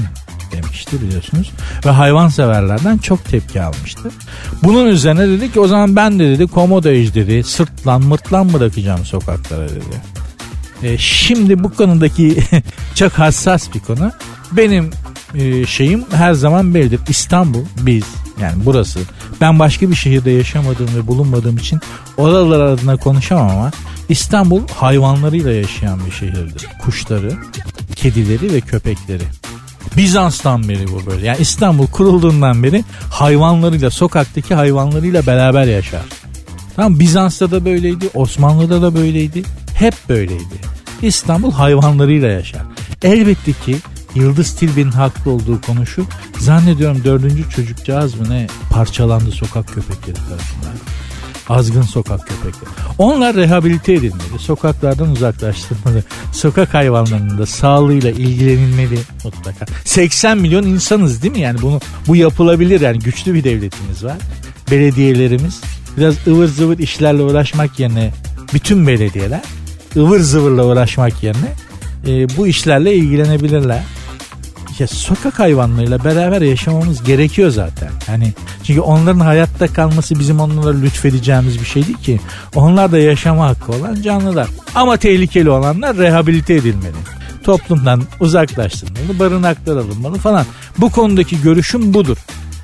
demişti 0.52 1.02
biliyorsunuz. 1.02 1.52
Ve 1.86 1.90
hayvan 1.90 2.28
severlerden 2.28 2.98
çok 2.98 3.26
tepki 3.26 3.62
almıştı. 3.62 4.12
Bunun 4.64 4.88
üzerine 4.88 5.28
dedi 5.28 5.52
ki 5.52 5.60
o 5.60 5.68
zaman 5.68 5.96
ben 5.96 6.20
de 6.20 6.30
dedi 6.30 6.48
komodo 6.48 6.90
ejderi 6.90 7.44
sırtlan 7.44 8.02
mırtlan 8.02 8.54
bırakacağım 8.54 9.06
sokaklara 9.06 9.70
dedi. 9.70 10.13
E, 10.84 10.98
şimdi 10.98 11.64
bu 11.64 11.74
konudaki 11.74 12.38
çok 12.96 13.12
hassas 13.12 13.74
bir 13.74 13.80
konu. 13.80 14.12
Benim 14.52 14.90
e, 15.36 15.66
şeyim 15.66 16.06
her 16.12 16.34
zaman 16.34 16.74
bellidir. 16.74 17.00
İstanbul 17.10 17.66
biz 17.82 18.04
yani 18.42 18.54
burası. 18.66 19.00
Ben 19.42 19.60
başka 19.60 19.90
bir 19.90 19.96
şehirde 19.96 20.32
yaşamadığım 20.32 20.96
ve 20.96 21.08
bulunmadığım 21.08 21.58
için 21.58 21.80
oralar 22.18 22.60
adına 22.60 22.98
konuşamam 22.98 23.50
ama 23.50 23.72
İstanbul 24.10 24.62
hayvanlarıyla 24.68 25.52
yaşayan 25.52 26.00
bir 26.06 26.12
şehirdir. 26.12 26.68
Kuşları, 26.82 27.34
kedileri 27.96 28.54
ve 28.54 28.62
köpekleri. 28.62 29.24
Bizans'tan 29.98 30.70
beri 30.70 30.88
bu 30.88 31.12
böyle. 31.12 31.28
Yani 31.28 31.38
İstanbul 31.40 31.88
kurulduğundan 31.88 32.64
beri 32.64 32.84
hayvanlarıyla, 33.10 33.90
sokaktaki 33.90 34.56
hayvanlarıyla 34.56 35.26
beraber 35.26 35.66
yaşar. 35.66 36.02
Tamam 36.76 37.00
Bizans'ta 37.00 37.52
da 37.52 37.66
böyleydi, 37.66 38.10
Osmanlı'da 38.14 38.82
da 38.82 38.96
böyleydi. 38.96 39.44
Hep 39.76 39.94
böyleydi. 40.10 40.74
İstanbul 41.02 41.52
hayvanlarıyla 41.52 42.28
yaşar. 42.28 42.62
Elbette 43.04 43.54
ki 43.54 43.76
Yıldız 44.16 44.56
Tilbe'nin 44.56 44.92
haklı 44.92 45.32
olduğu 45.32 45.62
konu 45.62 45.86
şu. 45.86 46.06
Zannediyorum 46.40 47.04
dördüncü 47.04 47.50
çocukcağız 47.50 48.16
mı 48.20 48.30
ne 48.30 48.48
parçalandı 48.70 49.32
sokak 49.32 49.68
köpekleri 49.68 50.16
tarafından. 50.16 50.74
Azgın 51.50 51.82
sokak 51.82 52.28
köpekleri. 52.28 52.70
Onlar 52.98 53.36
rehabilite 53.36 53.94
edilmeli. 53.94 54.40
Sokaklardan 54.40 55.12
uzaklaştırmalı. 55.12 56.04
Sokak 56.32 56.74
hayvanlarının 56.74 57.38
da 57.38 57.46
sağlığıyla 57.46 58.12
ilgilenilmeli 58.12 59.00
mutlaka. 59.24 59.66
80 59.86 60.38
milyon 60.38 60.64
insanız 60.64 61.24
değil 61.24 61.34
mi? 61.34 61.40
Yani 61.40 61.62
bunu 61.62 61.82
bu 62.08 62.16
yapılabilir. 62.16 62.82
Yani 62.82 63.00
güçlü 63.00 63.34
bir 63.34 63.44
devletimiz 63.44 64.04
var. 64.04 64.18
Belediyelerimiz 64.72 65.62
biraz 65.98 66.28
ıvır 66.28 66.48
zıvır 66.48 66.80
işlerle 66.80 67.22
uğraşmak 67.22 67.80
yerine 67.80 68.14
bütün 68.54 68.88
belediyeler 68.88 69.42
ıvır 69.98 70.20
zıvırla 70.20 70.66
uğraşmak 70.66 71.24
yerine 71.24 71.54
e, 72.08 72.38
bu 72.38 72.48
işlerle 72.48 72.96
ilgilenebilirler. 72.96 73.84
Ya 74.80 74.88
sokak 74.88 75.40
hayvanlarıyla 75.40 76.04
beraber 76.04 76.42
yaşamamız 76.42 77.04
gerekiyor 77.04 77.50
zaten. 77.50 77.90
Hani 78.08 78.34
çünkü 78.64 78.82
onların 78.82 79.20
hayatta 79.20 79.68
kalması 79.68 80.20
bizim 80.20 80.40
onlara 80.40 80.78
lütfedeceğimiz 80.78 81.60
bir 81.60 81.66
şey 81.66 81.86
değil 81.86 81.98
ki. 81.98 82.20
Onlar 82.56 82.92
da 82.92 83.00
yaşama 83.00 83.48
hakkı 83.48 83.72
olan 83.72 84.02
canlılar. 84.02 84.48
Ama 84.76 84.98
tehlikeli 84.98 85.50
olanlar 85.50 85.98
rehabilite 85.98 86.54
edilmeli. 86.54 86.96
Toplumdan 87.44 88.04
uzaklaştırılmalı, 88.20 89.20
barınaklar 89.20 89.78
alınmalı 89.78 90.18
falan. 90.18 90.46
Bu 90.78 90.90
konudaki 90.90 91.42
görüşüm 91.42 91.94
budur. 91.94 92.18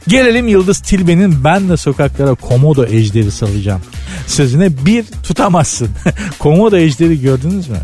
Gelelim 0.07 0.47
Yıldız 0.47 0.79
Tilbe'nin 0.79 1.43
ben 1.43 1.69
de 1.69 1.77
sokaklara 1.77 2.33
komodo 2.33 2.85
ejderi 2.85 3.31
salacağım 3.31 3.81
sözüne 4.27 4.85
bir 4.85 5.05
tutamazsın. 5.23 5.89
komodo 6.39 6.77
ejderi 6.77 7.21
gördünüz 7.21 7.69
mü? 7.69 7.77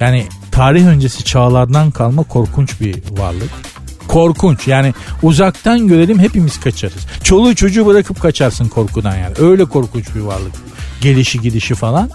Yani 0.00 0.26
tarih 0.52 0.86
öncesi 0.86 1.24
çağlardan 1.24 1.90
kalma 1.90 2.22
korkunç 2.22 2.80
bir 2.80 2.96
varlık. 3.10 3.50
Korkunç 4.08 4.68
yani 4.68 4.94
uzaktan 5.22 5.88
görelim 5.88 6.18
hepimiz 6.18 6.60
kaçarız. 6.60 7.06
Çoluğu 7.24 7.54
çocuğu 7.54 7.86
bırakıp 7.86 8.20
kaçarsın 8.20 8.68
korkudan 8.68 9.16
yani. 9.16 9.34
Öyle 9.38 9.64
korkunç 9.64 10.14
bir 10.14 10.20
varlık. 10.20 10.52
Gelişi 11.00 11.40
gidişi 11.40 11.74
falan. 11.74 12.10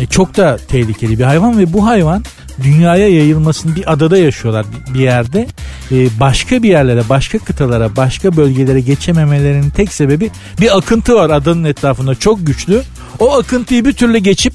E, 0.00 0.06
çok 0.06 0.36
da 0.36 0.56
tehlikeli 0.56 1.18
bir 1.18 1.24
hayvan 1.24 1.58
ve 1.58 1.72
bu 1.72 1.86
hayvan 1.86 2.24
dünyaya 2.62 3.08
yayılmasını 3.08 3.76
bir 3.76 3.92
adada 3.92 4.18
yaşıyorlar 4.18 4.66
bir 4.94 5.00
yerde. 5.00 5.46
Ee, 5.92 6.20
başka 6.20 6.62
bir 6.62 6.68
yerlere, 6.68 7.08
başka 7.08 7.38
kıtalara, 7.38 7.96
başka 7.96 8.36
bölgelere 8.36 8.80
geçememelerinin 8.80 9.70
tek 9.70 9.92
sebebi 9.92 10.30
bir 10.60 10.76
akıntı 10.78 11.14
var 11.14 11.30
adanın 11.30 11.64
etrafında 11.64 12.14
çok 12.14 12.46
güçlü. 12.46 12.82
O 13.18 13.32
akıntıyı 13.38 13.84
bir 13.84 13.92
türlü 13.92 14.18
geçip 14.18 14.52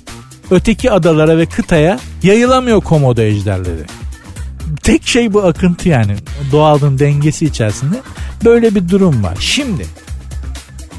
öteki 0.52 0.92
adalara 0.92 1.38
ve 1.38 1.46
kıtaya 1.46 2.00
yayılamıyor 2.24 2.82
komodo 2.82 3.22
ejderleri. 3.22 3.84
Tek 4.84 5.08
şey 5.08 5.34
bu 5.34 5.44
akıntı 5.44 5.90
yani 5.90 6.16
doğalın 6.52 7.00
dengesi 7.00 7.46
içerisinde 7.46 8.02
böyle 8.46 8.76
bir 8.76 8.90
durum 8.90 9.24
var. 9.24 9.38
Şimdi 9.40 9.86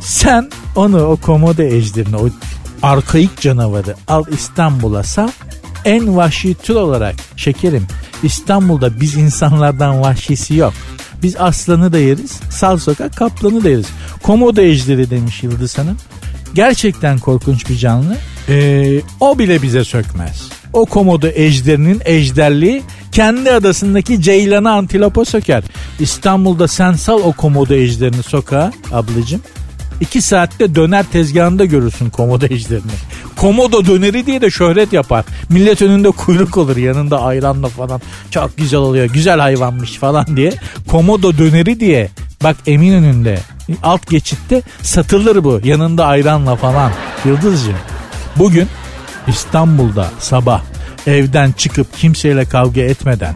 sen 0.00 0.50
onu 0.76 1.06
o 1.06 1.16
komodo 1.16 1.62
ejderini 1.62 2.16
o 2.16 2.28
arkaik 2.82 3.40
canavarı 3.40 3.94
al 4.08 4.24
İstanbul'a 4.30 5.02
sal 5.02 5.28
en 5.84 6.16
vahşi 6.16 6.54
tür 6.54 6.74
olarak 6.74 7.14
şekerim 7.36 7.86
İstanbul'da 8.24 9.00
biz 9.00 9.14
insanlardan 9.14 10.00
vahşisi 10.00 10.54
yok. 10.54 10.72
Biz 11.22 11.36
aslanı 11.36 11.92
da 11.92 11.98
yeriz, 11.98 12.40
sal 12.50 12.78
sokak 12.78 13.16
kaplanı 13.16 13.64
da 13.64 13.68
yeriz. 13.68 13.86
Komodo 14.22 14.60
ejderi 14.60 15.10
demiş 15.10 15.42
Yıldız 15.42 15.78
Hanım. 15.78 15.96
Gerçekten 16.54 17.18
korkunç 17.18 17.68
bir 17.68 17.76
canlı. 17.76 18.16
Ee, 18.48 19.00
o 19.20 19.38
bile 19.38 19.62
bize 19.62 19.84
sökmez. 19.84 20.48
O 20.72 20.86
komodo 20.86 21.26
ejderinin 21.26 22.02
ejderliği 22.04 22.82
kendi 23.12 23.52
adasındaki 23.52 24.22
ceylanı 24.22 24.72
antilopa 24.72 25.24
söker. 25.24 25.64
İstanbul'da 26.00 26.68
sen 26.68 26.92
sal 26.92 27.20
o 27.24 27.32
komodo 27.32 27.74
ejderini 27.74 28.22
sokağa 28.22 28.72
ablacım. 28.92 29.40
İki 30.00 30.22
saatte 30.22 30.74
döner 30.74 31.04
tezgahında 31.12 31.64
görürsün 31.64 32.10
komodo 32.10 32.46
ejderini. 32.46 32.92
Komodo 33.36 33.86
döneri 33.86 34.26
diye 34.26 34.40
de 34.40 34.50
şöhret 34.50 34.92
yapar. 34.92 35.24
Millet 35.48 35.82
önünde 35.82 36.10
kuyruk 36.10 36.56
olur 36.56 36.76
yanında 36.76 37.22
ayranla 37.22 37.68
falan. 37.68 38.00
Çok 38.30 38.56
güzel 38.56 38.80
oluyor 38.80 39.04
güzel 39.04 39.40
hayvanmış 39.40 39.96
falan 39.96 40.36
diye. 40.36 40.52
Komodo 40.90 41.38
döneri 41.38 41.80
diye 41.80 42.10
bak 42.42 42.56
emin 42.66 42.92
önünde 42.92 43.38
alt 43.82 44.10
geçitte 44.10 44.62
satılır 44.82 45.44
bu 45.44 45.60
yanında 45.64 46.06
ayranla 46.06 46.56
falan. 46.56 46.92
Yıldızcığım 47.24 47.76
bugün 48.36 48.68
İstanbul'da 49.28 50.10
sabah 50.18 50.62
evden 51.06 51.52
çıkıp 51.52 51.96
kimseyle 51.96 52.44
kavga 52.44 52.80
etmeden 52.80 53.34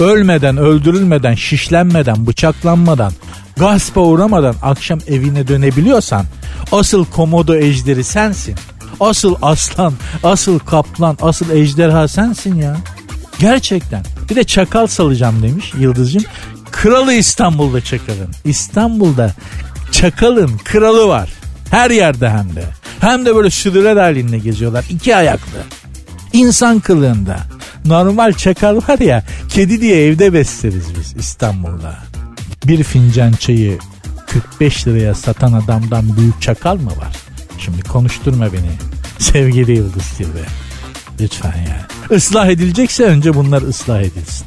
ölmeden, 0.00 0.56
öldürülmeden, 0.56 1.34
şişlenmeden, 1.34 2.26
bıçaklanmadan, 2.26 3.12
gaspa 3.60 4.00
uğramadan 4.00 4.54
akşam 4.62 4.98
evine 5.06 5.48
dönebiliyorsan 5.48 6.24
asıl 6.72 7.04
komodo 7.04 7.54
ejderi 7.54 8.04
sensin. 8.04 8.54
Asıl 9.00 9.34
aslan, 9.42 9.92
asıl 10.24 10.58
kaplan, 10.58 11.18
asıl 11.22 11.50
ejderha 11.50 12.08
sensin 12.08 12.54
ya. 12.54 12.76
Gerçekten. 13.38 14.04
Bir 14.30 14.36
de 14.36 14.44
çakal 14.44 14.86
salacağım 14.86 15.42
demiş 15.42 15.72
Yıldız'cığım. 15.78 16.24
Kralı 16.70 17.12
İstanbul'da 17.12 17.80
çakalın. 17.80 18.28
İstanbul'da 18.44 19.32
çakalın 19.92 20.58
kralı 20.64 21.08
var. 21.08 21.30
Her 21.70 21.90
yerde 21.90 22.30
hem 22.30 22.56
de. 22.56 22.64
Hem 23.00 23.26
de 23.26 23.36
böyle 23.36 23.50
südüler 23.50 23.96
halinde 23.96 24.38
geziyorlar. 24.38 24.84
iki 24.90 25.16
ayaklı. 25.16 25.58
İnsan 26.32 26.80
kılığında. 26.80 27.36
Normal 27.84 28.32
çakal 28.32 28.76
var 28.76 28.98
ya 28.98 29.24
kedi 29.48 29.80
diye 29.80 30.06
evde 30.06 30.32
besleriz 30.32 30.84
biz 30.98 31.16
İstanbul'da. 31.16 32.09
Bir 32.64 32.82
fincan 32.82 33.32
çayı 33.32 33.78
45 34.26 34.86
liraya 34.86 35.14
satan 35.14 35.52
adamdan 35.52 36.16
büyük 36.16 36.42
çakal 36.42 36.76
mı 36.76 36.90
var? 36.90 37.16
Şimdi 37.58 37.82
konuşturma 37.82 38.52
beni 38.52 38.70
sevgili 39.18 39.72
Yıldız 39.72 40.08
Tilbe. 40.08 40.44
Lütfen 41.20 41.54
yani. 41.56 42.16
Islah 42.18 42.46
edilecekse 42.46 43.04
önce 43.04 43.34
bunlar 43.34 43.62
ıslah 43.62 44.00
edilsin. 44.00 44.46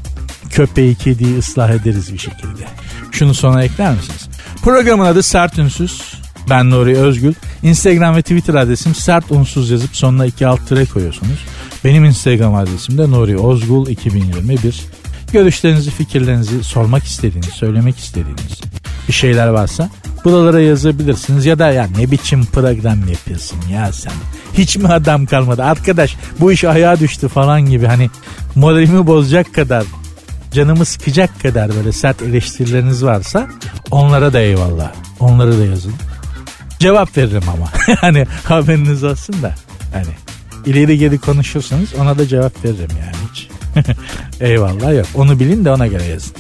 Köpeği 0.49 0.95
kediyi 0.95 1.37
ıslah 1.37 1.69
ederiz 1.69 2.13
bir 2.13 2.17
şekilde. 2.17 2.63
Şunu 3.11 3.33
sona 3.33 3.63
ekler 3.63 3.95
misiniz? 3.95 4.29
Programın 4.63 5.05
adı 5.05 5.23
Sert 5.23 5.59
Ünsüz. 5.59 6.01
Ben 6.49 6.69
Nuri 6.69 6.97
Özgül. 6.97 7.33
Instagram 7.63 8.15
ve 8.15 8.21
Twitter 8.21 8.53
adresim 8.53 8.95
sert 8.95 9.31
unsuz 9.31 9.69
yazıp 9.69 9.95
sonuna 9.95 10.25
iki 10.25 10.47
alt 10.47 10.67
tire 10.67 10.85
koyuyorsunuz. 10.85 11.45
Benim 11.83 12.05
Instagram 12.05 12.55
adresim 12.55 12.97
de 12.97 13.11
Nuri 13.11 13.37
Ozgul 13.37 13.87
2021. 13.87 14.83
Görüşlerinizi, 15.33 15.91
fikirlerinizi 15.91 16.63
sormak 16.63 17.03
istediğiniz, 17.03 17.49
söylemek 17.49 17.97
istediğiniz 17.97 18.61
bir 19.07 19.13
şeyler 19.13 19.47
varsa 19.47 19.89
buralara 20.25 20.61
yazabilirsiniz. 20.61 21.45
Ya 21.45 21.59
da 21.59 21.71
ya 21.71 21.89
ne 21.97 22.11
biçim 22.11 22.45
program 22.45 23.07
yapıyorsun 23.09 23.59
ya 23.71 23.93
sen. 23.93 24.13
Hiç 24.53 24.77
mi 24.77 24.87
adam 24.87 25.25
kalmadı? 25.25 25.63
Arkadaş 25.63 26.15
bu 26.39 26.51
iş 26.51 26.63
ayağa 26.63 26.99
düştü 26.99 27.27
falan 27.27 27.61
gibi 27.61 27.85
hani 27.85 28.09
moralimi 28.55 29.07
bozacak 29.07 29.53
kadar 29.53 29.83
canımı 30.51 30.85
sıkacak 30.85 31.41
kadar 31.41 31.75
böyle 31.75 31.91
sert 31.91 32.21
eleştirileriniz 32.21 33.03
varsa 33.03 33.47
onlara 33.91 34.33
da 34.33 34.39
eyvallah. 34.39 34.91
Onları 35.19 35.59
da 35.59 35.65
yazın. 35.65 35.93
Cevap 36.79 37.17
veririm 37.17 37.43
ama. 37.53 37.95
hani 38.01 38.25
haberiniz 38.43 39.03
olsun 39.03 39.35
da. 39.41 39.55
Hani 39.93 40.13
ileri 40.65 40.97
geri 40.97 41.17
konuşursanız 41.17 41.93
ona 41.93 42.17
da 42.17 42.27
cevap 42.27 42.65
veririm 42.65 42.91
yani. 42.99 43.22
eyvallah 44.39 44.93
yok. 44.93 45.05
Onu 45.15 45.39
bilin 45.39 45.65
de 45.65 45.71
ona 45.71 45.87
göre 45.87 46.03
yazın. 46.03 46.35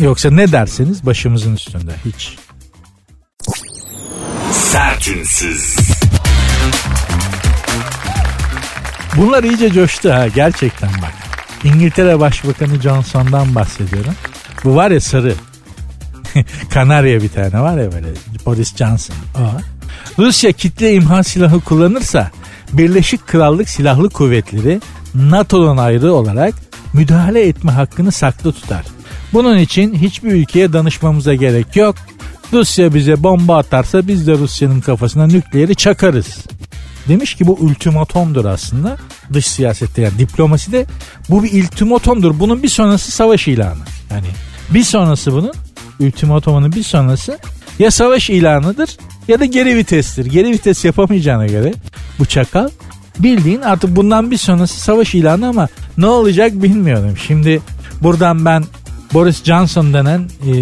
Yoksa 0.00 0.30
ne 0.30 0.52
derseniz 0.52 1.06
başımızın 1.06 1.54
üstünde 1.54 1.92
hiç. 2.04 2.36
Sertünsüz. 4.52 5.76
Bunlar 9.16 9.44
iyice 9.44 9.72
coştu 9.72 10.12
ha 10.12 10.28
gerçekten 10.28 10.90
bak. 11.02 11.12
İngiltere 11.64 12.20
Başbakanı 12.20 12.80
Johnson'dan 12.80 13.54
bahsediyorum. 13.54 14.14
Bu 14.64 14.76
var 14.76 14.90
ya 14.90 15.00
sarı. 15.00 15.34
Kanarya 16.70 17.22
bir 17.22 17.28
tane 17.28 17.60
var 17.60 17.78
ya 17.78 17.92
böyle 17.92 18.08
Boris 18.46 18.76
Johnson. 18.76 19.16
O. 19.38 19.40
Rusya 20.18 20.52
kitle 20.52 20.92
imha 20.92 21.22
silahı 21.22 21.60
kullanırsa 21.60 22.30
Birleşik 22.72 23.26
Krallık 23.26 23.68
Silahlı 23.68 24.10
Kuvvetleri 24.10 24.80
NATO'dan 25.14 25.76
ayrı 25.76 26.12
olarak 26.12 26.54
müdahale 26.92 27.48
etme 27.48 27.72
hakkını 27.72 28.12
saklı 28.12 28.52
tutar. 28.52 28.84
Bunun 29.32 29.58
için 29.58 29.94
hiçbir 29.94 30.32
ülkeye 30.32 30.72
danışmamıza 30.72 31.34
gerek 31.34 31.76
yok. 31.76 31.94
Rusya 32.52 32.94
bize 32.94 33.22
bomba 33.22 33.58
atarsa 33.58 34.08
biz 34.08 34.26
de 34.26 34.32
Rusya'nın 34.32 34.80
kafasına 34.80 35.26
nükleeri 35.26 35.74
çakarız. 35.74 36.38
Demiş 37.08 37.34
ki 37.34 37.46
bu 37.46 37.52
ultimatomdur 37.52 38.44
aslında 38.44 38.96
dış 39.32 39.46
siyasette 39.46 40.02
yani 40.02 40.18
diplomaside 40.18 40.86
bu 41.28 41.42
bir 41.42 41.64
ultimatomdur. 41.64 42.40
Bunun 42.40 42.62
bir 42.62 42.68
sonrası 42.68 43.10
savaş 43.10 43.48
ilanı. 43.48 43.82
Yani 44.10 44.26
bir 44.70 44.84
sonrası 44.84 45.32
bunun 45.32 45.52
ultimatomunun 46.00 46.72
bir 46.72 46.82
sonrası 46.82 47.38
ya 47.78 47.90
savaş 47.90 48.30
ilanıdır 48.30 48.96
ya 49.28 49.40
da 49.40 49.44
geri 49.44 49.76
vitestir. 49.76 50.26
Geri 50.26 50.50
vites 50.50 50.84
yapamayacağına 50.84 51.46
göre 51.46 51.74
bu 52.18 52.26
çakal 52.26 52.68
bildiğin 53.22 53.60
artık 53.60 53.96
bundan 53.96 54.30
bir 54.30 54.36
sonrası 54.36 54.80
savaş 54.80 55.14
ilanı 55.14 55.48
ama 55.48 55.68
ne 55.98 56.06
olacak 56.06 56.62
bilmiyorum. 56.62 57.14
Şimdi 57.26 57.60
buradan 58.02 58.44
ben 58.44 58.64
Boris 59.14 59.44
Johnson 59.44 59.92
denen 59.92 60.20
e, 60.20 60.52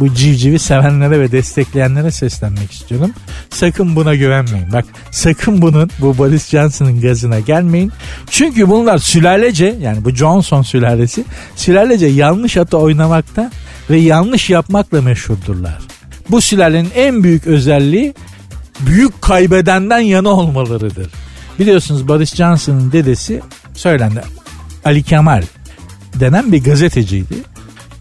bu 0.00 0.14
civcivi 0.14 0.58
sevenlere 0.58 1.20
ve 1.20 1.32
destekleyenlere 1.32 2.10
seslenmek 2.10 2.72
istiyorum. 2.72 3.12
Sakın 3.50 3.96
buna 3.96 4.14
güvenmeyin. 4.14 4.72
Bak 4.72 4.84
sakın 5.10 5.62
bunun 5.62 5.90
bu 6.00 6.18
Boris 6.18 6.48
Johnson'ın 6.48 7.00
gazına 7.00 7.40
gelmeyin. 7.40 7.92
Çünkü 8.30 8.68
bunlar 8.68 8.98
sülalece 8.98 9.76
yani 9.80 10.04
bu 10.04 10.10
Johnson 10.10 10.62
sülalesi 10.62 11.24
sülalece 11.56 12.06
yanlış 12.06 12.56
atı 12.56 12.78
oynamakta 12.78 13.50
ve 13.90 13.96
yanlış 13.98 14.50
yapmakla 14.50 15.02
meşhurdurlar. 15.02 15.78
Bu 16.30 16.40
sülalenin 16.40 16.90
en 16.94 17.22
büyük 17.22 17.46
özelliği 17.46 18.14
büyük 18.80 19.22
kaybedenden 19.22 20.00
yana 20.00 20.28
olmalarıdır. 20.28 21.10
Biliyorsunuz 21.60 22.08
Boris 22.08 22.34
Johnson'ın 22.34 22.92
dedesi 22.92 23.40
söylendi 23.74 24.22
Ali 24.84 25.02
Kemal 25.02 25.42
denen 26.20 26.52
bir 26.52 26.64
gazeteciydi 26.64 27.34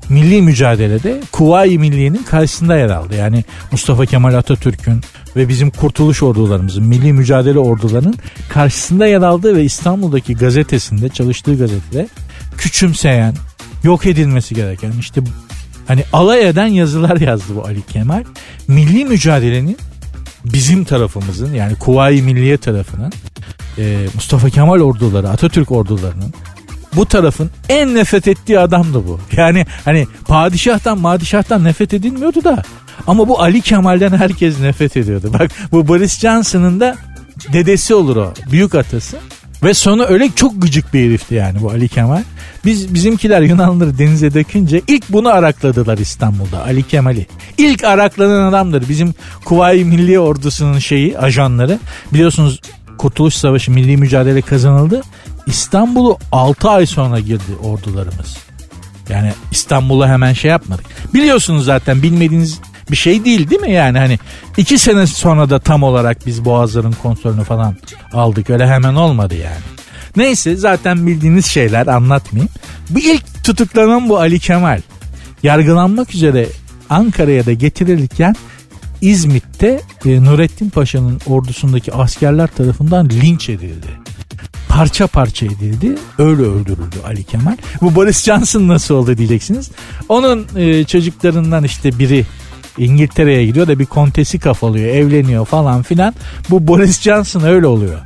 milli 0.09 0.41
mücadelede 0.41 1.21
Kuvayi 1.31 1.79
Milliye'nin 1.79 2.23
karşısında 2.23 2.75
yer 2.75 2.89
aldı. 2.89 3.15
Yani 3.15 3.43
Mustafa 3.71 4.05
Kemal 4.05 4.33
Atatürk'ün 4.33 5.01
ve 5.35 5.49
bizim 5.49 5.69
kurtuluş 5.69 6.23
ordularımızın, 6.23 6.83
milli 6.83 7.13
mücadele 7.13 7.59
ordularının 7.59 8.15
karşısında 8.49 9.07
yer 9.07 9.21
aldığı 9.21 9.55
ve 9.55 9.63
İstanbul'daki 9.63 10.35
gazetesinde, 10.35 11.09
çalıştığı 11.09 11.57
gazetede 11.57 12.07
küçümseyen, 12.57 13.33
yok 13.83 14.05
edilmesi 14.05 14.55
gereken 14.55 14.91
işte 14.99 15.21
hani 15.87 16.03
alay 16.13 16.49
eden 16.49 16.67
yazılar 16.67 17.17
yazdı 17.21 17.55
bu 17.55 17.65
Ali 17.65 17.81
Kemal. 17.81 18.23
Milli 18.67 19.05
mücadelenin 19.05 19.77
bizim 20.45 20.83
tarafımızın 20.83 21.53
yani 21.53 21.75
Kuvayi 21.75 22.21
Milliye 22.21 22.57
tarafının 22.57 23.13
Mustafa 24.15 24.49
Kemal 24.49 24.79
orduları, 24.79 25.29
Atatürk 25.29 25.71
ordularının 25.71 26.33
bu 26.95 27.05
tarafın 27.05 27.49
en 27.69 27.95
nefret 27.95 28.27
ettiği 28.27 28.59
adamdı 28.59 29.07
bu. 29.07 29.19
Yani 29.37 29.65
hani 29.85 30.07
padişahtan 30.27 30.99
madişahtan 30.99 31.63
nefret 31.63 31.93
edilmiyordu 31.93 32.43
da 32.43 32.63
ama 33.07 33.27
bu 33.27 33.41
Ali 33.41 33.61
Kemal'den 33.61 34.17
herkes 34.17 34.59
nefret 34.59 34.97
ediyordu. 34.97 35.31
Bak 35.39 35.51
bu 35.71 35.87
Boris 35.87 36.19
Johnson'ın 36.19 36.79
da 36.79 36.97
dedesi 37.53 37.93
olur 37.93 38.15
o 38.15 38.33
büyük 38.51 38.75
atası. 38.75 39.17
Ve 39.63 39.73
sonu 39.73 40.05
öyle 40.05 40.29
çok 40.35 40.61
gıcık 40.61 40.93
bir 40.93 41.05
herifti 41.05 41.35
yani 41.35 41.61
bu 41.61 41.69
Ali 41.69 41.87
Kemal. 41.87 42.23
Biz 42.65 42.93
bizimkiler 42.93 43.41
Yunanlıları 43.41 43.97
denize 43.97 44.33
dökünce 44.33 44.81
ilk 44.87 45.09
bunu 45.09 45.29
arakladılar 45.29 45.97
İstanbul'da 45.97 46.63
Ali 46.63 46.83
Kemal'i. 46.83 47.27
İlk 47.57 47.83
araklanan 47.83 48.49
adamdır. 48.49 48.89
Bizim 48.89 49.13
Kuvayi 49.45 49.85
Milli 49.85 50.19
Ordusu'nun 50.19 50.79
şeyi 50.79 51.19
ajanları. 51.19 51.79
Biliyorsunuz 52.13 52.61
Kurtuluş 52.97 53.33
Savaşı 53.33 53.71
milli 53.71 53.97
mücadele 53.97 54.41
kazanıldı. 54.41 55.01
İstanbul'u 55.47 56.17
6 56.31 56.69
ay 56.69 56.85
sonra 56.85 57.19
girdi 57.19 57.51
ordularımız. 57.63 58.37
Yani 59.09 59.33
İstanbul'a 59.51 60.09
hemen 60.09 60.33
şey 60.33 60.51
yapmadık. 60.51 60.85
Biliyorsunuz 61.13 61.65
zaten 61.65 62.03
bilmediğiniz 62.03 62.59
bir 62.91 62.95
şey 62.95 63.25
değil 63.25 63.49
değil 63.49 63.61
mi 63.61 63.71
yani 63.71 63.97
hani 63.97 64.19
iki 64.57 64.79
sene 64.79 65.07
sonra 65.07 65.49
da 65.49 65.59
tam 65.59 65.83
olarak 65.83 66.25
biz 66.25 66.45
Boğazların 66.45 66.91
kontrolünü 66.91 67.43
falan 67.43 67.75
aldık 68.13 68.49
öyle 68.49 68.67
hemen 68.67 68.95
olmadı 68.95 69.35
yani. 69.35 69.61
Neyse 70.15 70.55
zaten 70.55 71.07
bildiğiniz 71.07 71.45
şeyler 71.45 71.87
anlatmayayım. 71.87 72.51
Bu 72.89 72.99
ilk 72.99 73.43
tutuklanan 73.43 74.09
bu 74.09 74.19
Ali 74.19 74.39
Kemal 74.39 74.81
yargılanmak 75.43 76.15
üzere 76.15 76.47
Ankara'ya 76.89 77.45
da 77.45 77.53
getirilirken 77.53 78.35
İzmit'te 79.01 79.81
e, 80.05 80.23
Nurettin 80.23 80.69
Paşa'nın 80.69 81.19
ordusundaki 81.27 81.93
askerler 81.93 82.47
tarafından 82.47 83.09
linç 83.09 83.49
edildi 83.49 83.87
parça 84.69 85.07
parça 85.07 85.45
edildi. 85.45 85.95
Öyle 86.17 86.41
öldürüldü 86.41 86.95
Ali 87.05 87.23
Kemal. 87.23 87.57
Bu 87.81 87.95
Boris 87.95 88.23
Johnson 88.23 88.67
nasıl 88.67 88.95
oldu 88.95 89.17
diyeceksiniz. 89.17 89.71
Onun 90.09 90.47
e, 90.55 90.83
çocuklarından 90.83 91.63
işte 91.63 91.99
biri 91.99 92.25
İngiltere'ye 92.79 93.45
gidiyor 93.45 93.67
da 93.67 93.79
bir 93.79 93.85
kontesi 93.85 94.39
kafalıyor, 94.39 94.87
evleniyor 94.87 95.45
falan 95.45 95.81
filan. 95.81 96.13
Bu 96.49 96.67
Boris 96.67 97.01
Johnson 97.01 97.43
öyle 97.43 97.67
oluyor. 97.67 97.99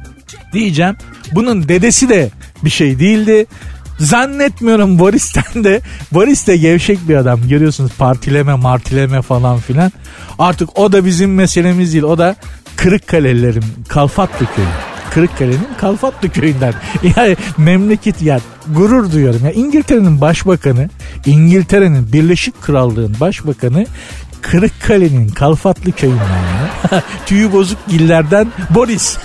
Diyeceğim. 0.54 0.96
Bunun 1.32 1.68
dedesi 1.68 2.10
de 2.10 2.30
bir 2.64 2.70
şey 2.70 3.00
değildi. 3.00 3.46
Zannetmiyorum 4.00 5.00
Boris'ten 5.00 5.64
de 5.64 5.82
Boris 6.12 6.48
de 6.48 6.58
gevşek 6.58 7.10
bir 7.10 7.16
adam 7.16 7.48
görüyorsunuz 7.48 7.92
partileme 7.98 8.54
martileme 8.54 9.22
falan 9.22 9.58
filan. 9.58 9.92
Artık 10.40 10.80
o 10.80 10.92
da 10.92 11.06
bizim 11.06 11.36
meselemiz 11.36 11.94
değil 11.94 12.04
o 12.04 12.18
da 12.18 12.36
Kırıkkalelilerin 12.76 13.64
Kalfatlı 13.88 14.46
köyü. 14.56 14.68
Kırıkkale'nin 15.14 15.68
Kalfatlı 15.78 16.30
köyünden. 16.30 16.74
Yani 17.18 17.36
memleket 17.58 18.22
ya 18.22 18.40
gurur 18.76 19.12
duyuyorum. 19.12 19.46
Ya 19.46 19.52
İngiltere'nin 19.52 20.22
başbakanı, 20.22 20.90
İngiltere'nin 21.26 22.14
Birleşik 22.14 22.62
Krallığı'nın 22.62 23.20
başbakanı 23.20 23.86
Kırıkkale'nin 24.44 25.28
Kalfatlı 25.28 25.92
köyünden 25.92 26.24
ya. 26.24 27.04
Tüyü 27.26 27.52
bozuk 27.52 27.78
gillerden 27.88 28.48
Boris. 28.70 29.18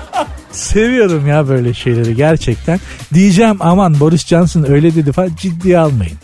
Seviyorum 0.52 1.26
ya 1.26 1.48
böyle 1.48 1.74
şeyleri 1.74 2.16
gerçekten. 2.16 2.80
Diyeceğim 3.14 3.56
aman 3.60 4.00
Boris 4.00 4.26
Johnson 4.26 4.64
öyle 4.68 4.94
dedi 4.94 5.12
falan 5.12 5.30
ciddiye 5.36 5.78
almayın. 5.78 6.18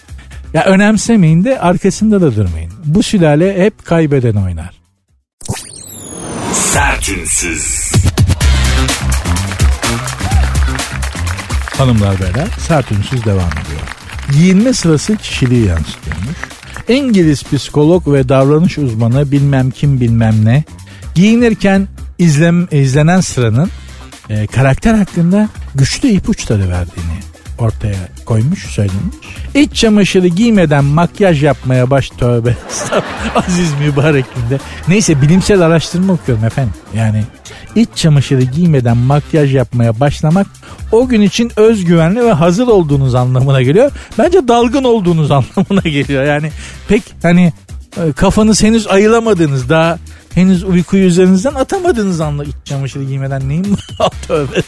Ya 0.54 0.64
önemsemeyin 0.64 1.44
de 1.44 1.60
arkasında 1.60 2.20
da 2.20 2.36
durmayın. 2.36 2.72
Bu 2.84 3.02
sülale 3.02 3.64
hep 3.64 3.85
kaybeden 3.85 4.35
oynar. 4.35 4.70
Sertünsüz. 6.52 7.92
Hanımlar 11.79 12.20
beyler 12.20 12.48
sert 12.68 12.92
ünsüz 12.92 13.24
devam 13.24 13.50
ediyor. 13.50 13.81
Giyinme 14.33 14.72
sırası 14.72 15.16
kişiliği 15.16 15.66
yansıtıyormuş. 15.66 16.12
İngiliz 16.88 17.42
psikolog 17.42 18.08
ve 18.08 18.28
davranış 18.28 18.78
uzmanı 18.78 19.33
bilmem 19.33 19.70
kim 19.70 20.00
bilmem 20.00 20.44
ne 20.44 20.64
giyinirken 21.14 21.88
izlem, 22.18 22.68
izlenen 22.70 23.20
sıranın 23.20 23.70
e, 24.30 24.46
karakter 24.46 24.94
hakkında 24.94 25.48
güçlü 25.74 26.08
ipuçları 26.08 26.68
verdiğini 26.68 27.31
ortaya 27.63 28.08
koymuş 28.25 28.67
söylemiş. 28.67 29.17
İç 29.54 29.75
çamaşırı 29.75 30.29
giymeden 30.29 30.85
makyaj 30.85 31.42
yapmaya 31.44 31.90
baş 31.90 32.10
tövbe. 32.10 32.56
Aziz 33.37 33.73
mübarek 33.81 34.25
günde. 34.35 34.60
Neyse 34.88 35.23
bilimsel 35.23 35.60
araştırma 35.60 36.13
okuyorum 36.13 36.44
efendim. 36.44 36.75
Yani 36.94 37.25
iç 37.75 37.88
çamaşırı 37.94 38.42
giymeden 38.42 38.96
makyaj 38.96 39.54
yapmaya 39.54 40.00
başlamak 40.00 40.46
o 40.92 41.08
gün 41.08 41.21
için 41.21 41.52
özgüvenli 41.56 42.25
ve 42.25 42.33
hazır 42.33 42.67
olduğunuz 42.67 43.15
anlamına 43.15 43.63
geliyor. 43.63 43.92
Bence 44.19 44.48
dalgın 44.48 44.85
olduğunuz 44.85 45.31
anlamına 45.31 45.81
geliyor. 45.81 46.25
Yani 46.25 46.50
pek 46.88 47.02
hani 47.23 47.52
e, 47.96 48.13
kafanız 48.13 48.63
henüz 48.63 48.87
ayılamadığınız 48.87 49.69
daha 49.69 49.98
henüz 50.35 50.65
uykuyu 50.65 51.04
üzerinizden 51.04 51.54
atamadığınız 51.54 52.21
anla 52.21 52.44
iç 52.44 52.54
çamaşırı 52.65 53.04
giymeden 53.04 53.48
neyim 53.48 53.65
bu? 53.65 53.77
Tövbe. 54.27 54.63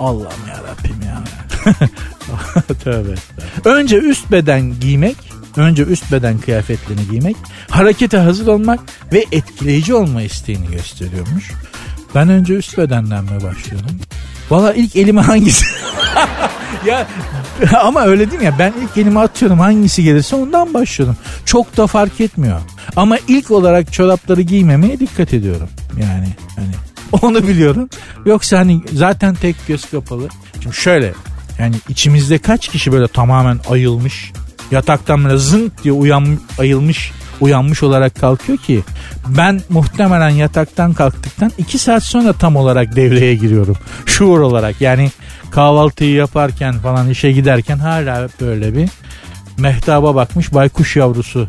Allah'ım 0.00 0.48
ya 0.48 0.54
Rabbim 0.54 1.02
ya. 1.06 1.22
Tövbe. 2.84 3.14
Önce 3.64 3.96
üst 3.96 4.32
beden 4.32 4.80
giymek, 4.80 5.16
önce 5.56 5.82
üst 5.82 6.12
beden 6.12 6.38
kıyafetlerini 6.38 7.08
giymek, 7.10 7.36
harekete 7.70 8.18
hazır 8.18 8.46
olmak 8.46 8.80
ve 9.12 9.24
etkileyici 9.32 9.94
olma 9.94 10.22
isteğini 10.22 10.66
gösteriyormuş. 10.70 11.52
Ben 12.14 12.28
önce 12.28 12.54
üst 12.54 12.78
bedenden 12.78 13.24
mi 13.24 13.42
başlıyorum? 13.42 14.00
Valla 14.50 14.74
ilk 14.74 14.96
elime 14.96 15.20
hangisi? 15.20 15.66
ya 16.86 17.06
ama 17.82 18.02
öyle 18.04 18.30
değil 18.30 18.40
mi 18.40 18.46
ya 18.46 18.58
ben 18.58 18.72
ilk 18.82 18.96
elime 18.96 19.20
atıyorum 19.20 19.58
hangisi 19.58 20.02
gelirse 20.02 20.36
ondan 20.36 20.74
başlıyorum. 20.74 21.16
Çok 21.44 21.76
da 21.76 21.86
fark 21.86 22.20
etmiyor. 22.20 22.60
Ama 22.96 23.18
ilk 23.28 23.50
olarak 23.50 23.92
çorapları 23.92 24.42
giymemeye 24.42 25.00
dikkat 25.00 25.34
ediyorum. 25.34 25.68
Yani 26.00 26.28
hani 26.56 26.74
onu 27.22 27.48
biliyorum. 27.48 27.88
Yoksa 28.26 28.58
hani 28.58 28.80
zaten 28.92 29.34
tek 29.34 29.56
göz 29.66 29.90
kapalı. 29.90 30.28
Şimdi 30.62 30.76
şöyle 30.76 31.12
yani 31.58 31.76
içimizde 31.88 32.38
kaç 32.38 32.68
kişi 32.68 32.92
böyle 32.92 33.08
tamamen 33.08 33.60
ayılmış 33.70 34.32
yataktan 34.70 35.24
böyle 35.24 35.38
zınk 35.38 35.84
diye 35.84 35.92
uyan, 35.92 36.38
ayılmış 36.58 37.12
uyanmış 37.40 37.82
olarak 37.82 38.14
kalkıyor 38.14 38.58
ki 38.58 38.82
ben 39.28 39.60
muhtemelen 39.68 40.30
yataktan 40.30 40.92
kalktıktan 40.92 41.52
iki 41.58 41.78
saat 41.78 42.02
sonra 42.02 42.32
tam 42.32 42.56
olarak 42.56 42.96
devreye 42.96 43.34
giriyorum. 43.34 43.76
Şuur 44.06 44.40
olarak 44.40 44.80
yani 44.80 45.10
kahvaltıyı 45.50 46.14
yaparken 46.14 46.78
falan 46.78 47.10
işe 47.10 47.32
giderken 47.32 47.78
hala 47.78 48.28
böyle 48.40 48.76
bir 48.76 48.88
mehtaba 49.58 50.14
bakmış 50.14 50.54
baykuş 50.54 50.96
yavrusu 50.96 51.46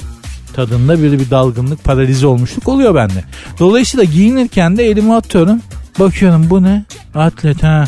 tadında 0.54 1.04
bir 1.04 1.20
bir 1.20 1.30
dalgınlık 1.30 1.84
paralize 1.84 2.28
olmuşluk 2.28 2.68
oluyor 2.68 2.96
bende. 2.96 3.24
Dolayısıyla 3.60 4.04
giyinirken 4.04 4.78
de 4.78 4.86
elimi 4.86 5.16
atıyorum. 5.16 5.62
Bakıyorum 6.00 6.50
bu 6.50 6.64
ne? 6.64 6.86
Atlet 7.16 7.64
ha. 7.64 7.86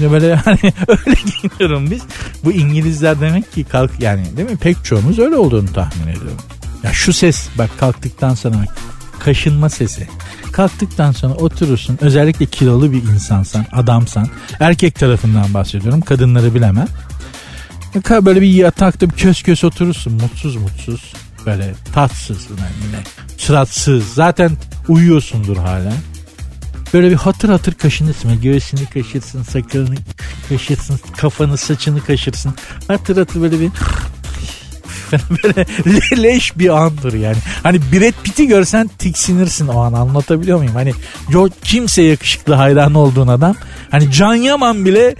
Böyle 0.00 0.34
hani 0.44 0.72
öyle 0.88 1.14
giyiniyorum 1.14 1.90
biz. 1.90 2.02
Bu 2.44 2.52
İngilizler 2.52 3.20
demek 3.20 3.52
ki 3.52 3.64
kalk 3.64 4.00
yani 4.00 4.36
değil 4.36 4.50
mi? 4.50 4.56
Pek 4.56 4.84
çoğumuz 4.84 5.18
öyle 5.18 5.36
olduğunu 5.36 5.72
tahmin 5.72 6.06
ediyorum. 6.06 6.38
Ya 6.82 6.92
şu 6.92 7.12
ses 7.12 7.48
bak 7.58 7.70
kalktıktan 7.80 8.34
sonra 8.34 8.64
kaşınma 9.18 9.68
sesi. 9.68 10.08
Kalktıktan 10.52 11.12
sonra 11.12 11.34
oturursun 11.34 11.98
özellikle 12.00 12.46
kilolu 12.46 12.92
bir 12.92 13.02
insansan 13.02 13.66
adamsan 13.72 14.28
erkek 14.60 14.94
tarafından 14.94 15.54
bahsediyorum 15.54 16.00
kadınları 16.00 16.54
bilemem. 16.54 16.88
Böyle 18.10 18.40
bir 18.40 18.48
yatakta 18.48 19.10
bir 19.10 19.14
kös 19.14 19.42
kös 19.42 19.64
oturursun 19.64 20.12
mutsuz 20.12 20.56
mutsuz 20.56 21.12
böyle 21.46 21.74
tatsız 21.92 22.48
yine 22.50 23.02
sıratsız 23.38 24.04
zaten 24.14 24.50
uyuyorsundur 24.88 25.56
hala. 25.56 25.92
Böyle 26.94 27.10
bir 27.10 27.16
hatır 27.16 27.48
hatır 27.48 27.74
kaşınırsın. 27.74 28.40
Göğsünü 28.40 28.86
kaşırsın, 28.86 29.42
sakalını 29.42 29.96
kaşırsın, 30.48 31.00
kafanı, 31.16 31.56
saçını 31.56 32.04
kaşırsın. 32.04 32.54
Hatır 32.88 33.16
hatır 33.16 33.42
böyle 33.42 33.60
bir 33.60 33.70
böyle 35.30 35.66
leş 36.22 36.58
bir 36.58 36.68
andır 36.68 37.12
yani. 37.12 37.36
Hani 37.62 37.80
Brad 37.92 38.22
Pitt'i 38.22 38.46
görsen 38.46 38.90
tiksinirsin 38.98 39.68
o 39.68 39.80
an 39.80 39.92
anlatabiliyor 39.92 40.58
muyum? 40.58 40.74
Hani 40.74 40.92
kimse 41.64 42.02
yakışıklı 42.02 42.54
hayran 42.54 42.94
olduğun 42.94 43.28
adam. 43.28 43.56
Hani 43.90 44.12
Can 44.12 44.34
Yaman 44.34 44.84
bile 44.84 45.14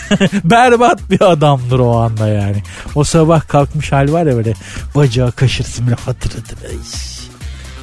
berbat 0.44 1.10
bir 1.10 1.20
adamdır 1.32 1.78
o 1.78 1.96
anda 1.96 2.28
yani. 2.28 2.62
O 2.94 3.04
sabah 3.04 3.48
kalkmış 3.48 3.92
hal 3.92 4.12
var 4.12 4.26
ya 4.26 4.36
böyle 4.36 4.54
bacağı 4.94 5.32
kaşırsın 5.32 5.86
böyle 5.86 5.96
hatır 6.06 6.30
hatır 6.30 6.58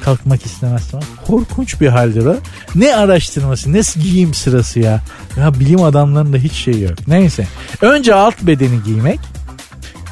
kalkmak 0.04 0.46
istemez 0.46 0.82
falan. 0.82 1.04
Korkunç 1.26 1.80
bir 1.80 1.88
haldir 1.88 2.26
o. 2.26 2.36
Ne 2.74 2.96
araştırması 2.96 3.72
ne 3.72 3.80
giyim 4.02 4.34
sırası 4.34 4.80
ya. 4.80 5.00
Ya 5.36 5.60
bilim 5.60 5.82
adamlarında 5.82 6.36
hiç 6.36 6.52
şey 6.52 6.80
yok. 6.80 7.08
Neyse. 7.08 7.46
Önce 7.80 8.14
alt 8.14 8.42
bedeni 8.42 8.82
giymek 8.84 9.20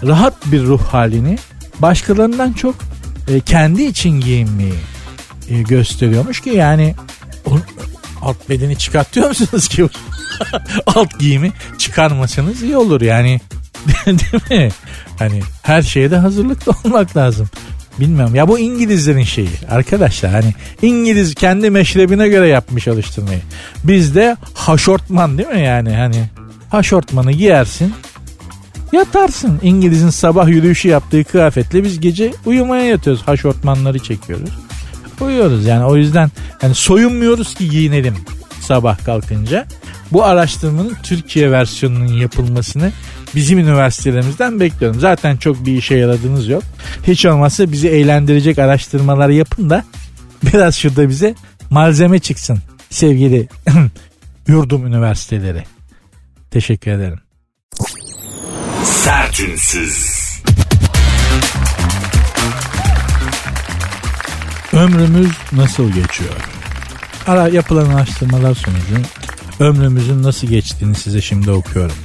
rahat 0.06 0.34
bir 0.46 0.62
ruh 0.62 0.82
halini 0.82 1.38
başkalarından 1.78 2.52
çok 2.52 2.74
e, 3.28 3.40
kendi 3.40 3.82
için 3.82 4.20
giyinmeyi 4.20 4.74
e, 5.48 5.62
gösteriyormuş 5.62 6.40
ki 6.40 6.50
yani 6.50 6.94
o, 7.46 7.58
alt 8.22 8.48
bedeni 8.48 8.78
çıkartıyor 8.78 9.28
musunuz 9.28 9.68
ki 9.68 9.88
alt 10.86 11.18
giyimi 11.18 11.52
çıkarmasanız 11.78 12.62
iyi 12.62 12.76
olur 12.76 13.00
yani 13.00 13.40
değil 14.06 14.50
mi? 14.50 14.72
Hani 15.18 15.42
her 15.62 15.82
şeye 15.82 16.10
de 16.10 16.16
hazırlıklı 16.16 16.72
olmak 16.84 17.16
lazım. 17.16 17.48
Bilmiyorum 18.00 18.34
ya 18.34 18.48
bu 18.48 18.58
İngilizlerin 18.58 19.22
şeyi 19.22 19.48
arkadaşlar 19.70 20.30
hani 20.30 20.54
İngiliz 20.82 21.34
kendi 21.34 21.70
meşrebine 21.70 22.28
göre 22.28 22.48
yapmış 22.48 22.88
alıştırmayı. 22.88 23.40
Bizde 23.84 24.36
haşortman 24.54 25.38
değil 25.38 25.48
mi 25.48 25.60
yani 25.60 25.94
hani 25.94 26.30
haşortmanı 26.70 27.32
giyersin 27.32 27.94
Yatarsın. 28.92 29.58
İngiliz'in 29.62 30.10
sabah 30.10 30.48
yürüyüşü 30.48 30.88
yaptığı 30.88 31.24
kıyafetle 31.24 31.84
biz 31.84 32.00
gece 32.00 32.32
uyumaya 32.46 32.84
yatıyoruz. 32.84 33.22
Haşortmanları 33.22 33.98
çekiyoruz. 33.98 34.50
Uyuyoruz 35.20 35.66
yani 35.66 35.84
o 35.84 35.96
yüzden 35.96 36.30
yani 36.62 36.74
soyunmuyoruz 36.74 37.54
ki 37.54 37.70
giyinelim 37.70 38.14
sabah 38.60 39.04
kalkınca. 39.04 39.66
Bu 40.12 40.24
araştırmanın 40.24 40.96
Türkiye 41.02 41.50
versiyonunun 41.50 42.12
yapılmasını 42.12 42.92
bizim 43.34 43.58
üniversitelerimizden 43.58 44.60
bekliyorum. 44.60 45.00
Zaten 45.00 45.36
çok 45.36 45.66
bir 45.66 45.76
işe 45.76 45.94
yaradığınız 45.94 46.48
yok. 46.48 46.62
Hiç 47.06 47.26
olmazsa 47.26 47.72
bizi 47.72 47.88
eğlendirecek 47.88 48.58
araştırmalar 48.58 49.28
yapın 49.28 49.70
da 49.70 49.84
biraz 50.42 50.74
şurada 50.76 51.08
bize 51.08 51.34
malzeme 51.70 52.18
çıksın 52.18 52.58
sevgili 52.90 53.48
yurdum 54.48 54.86
üniversiteleri. 54.86 55.64
Teşekkür 56.50 56.90
ederim. 56.90 57.18
Sertünsüz. 58.84 60.20
Ömrümüz 64.72 65.30
nasıl 65.52 65.86
geçiyor? 65.92 66.34
Ara 67.26 67.48
yapılan 67.48 67.90
araştırmalar 67.90 68.54
sonucu 68.54 69.08
ömrümüzün 69.60 70.22
nasıl 70.22 70.46
geçtiğini 70.46 70.94
size 70.94 71.20
şimdi 71.20 71.50
okuyorum. 71.50 71.96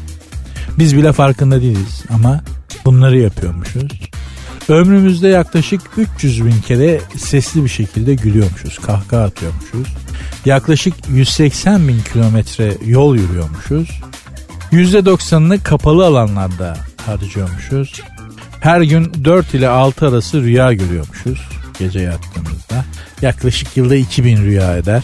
Biz 0.79 0.97
bile 0.97 1.13
farkında 1.13 1.61
değiliz 1.61 2.03
ama 2.09 2.41
bunları 2.85 3.19
yapıyormuşuz. 3.19 3.91
Ömrümüzde 4.69 5.27
yaklaşık 5.27 5.81
300 5.97 6.45
bin 6.45 6.61
kere 6.61 7.01
sesli 7.17 7.63
bir 7.63 7.69
şekilde 7.69 8.15
gülüyormuşuz, 8.15 8.79
kahkaha 8.79 9.23
atıyormuşuz. 9.23 9.87
Yaklaşık 10.45 10.93
180 11.09 11.87
bin 11.87 11.99
kilometre 12.13 12.73
yol 12.85 13.15
yürüyormuşuz. 13.15 14.01
%90'ını 14.71 15.63
kapalı 15.63 16.05
alanlarda 16.05 16.77
harcıyormuşuz. 17.05 18.01
Her 18.59 18.81
gün 18.81 19.11
4 19.23 19.53
ile 19.53 19.67
6 19.67 20.07
arası 20.07 20.41
rüya 20.41 20.73
görüyormuşuz 20.73 21.39
gece 21.79 21.99
yattığımızda. 21.99 22.85
Yaklaşık 23.21 23.77
yılda 23.77 23.95
2000 23.95 24.37
rüya 24.37 24.77
eder. 24.77 25.03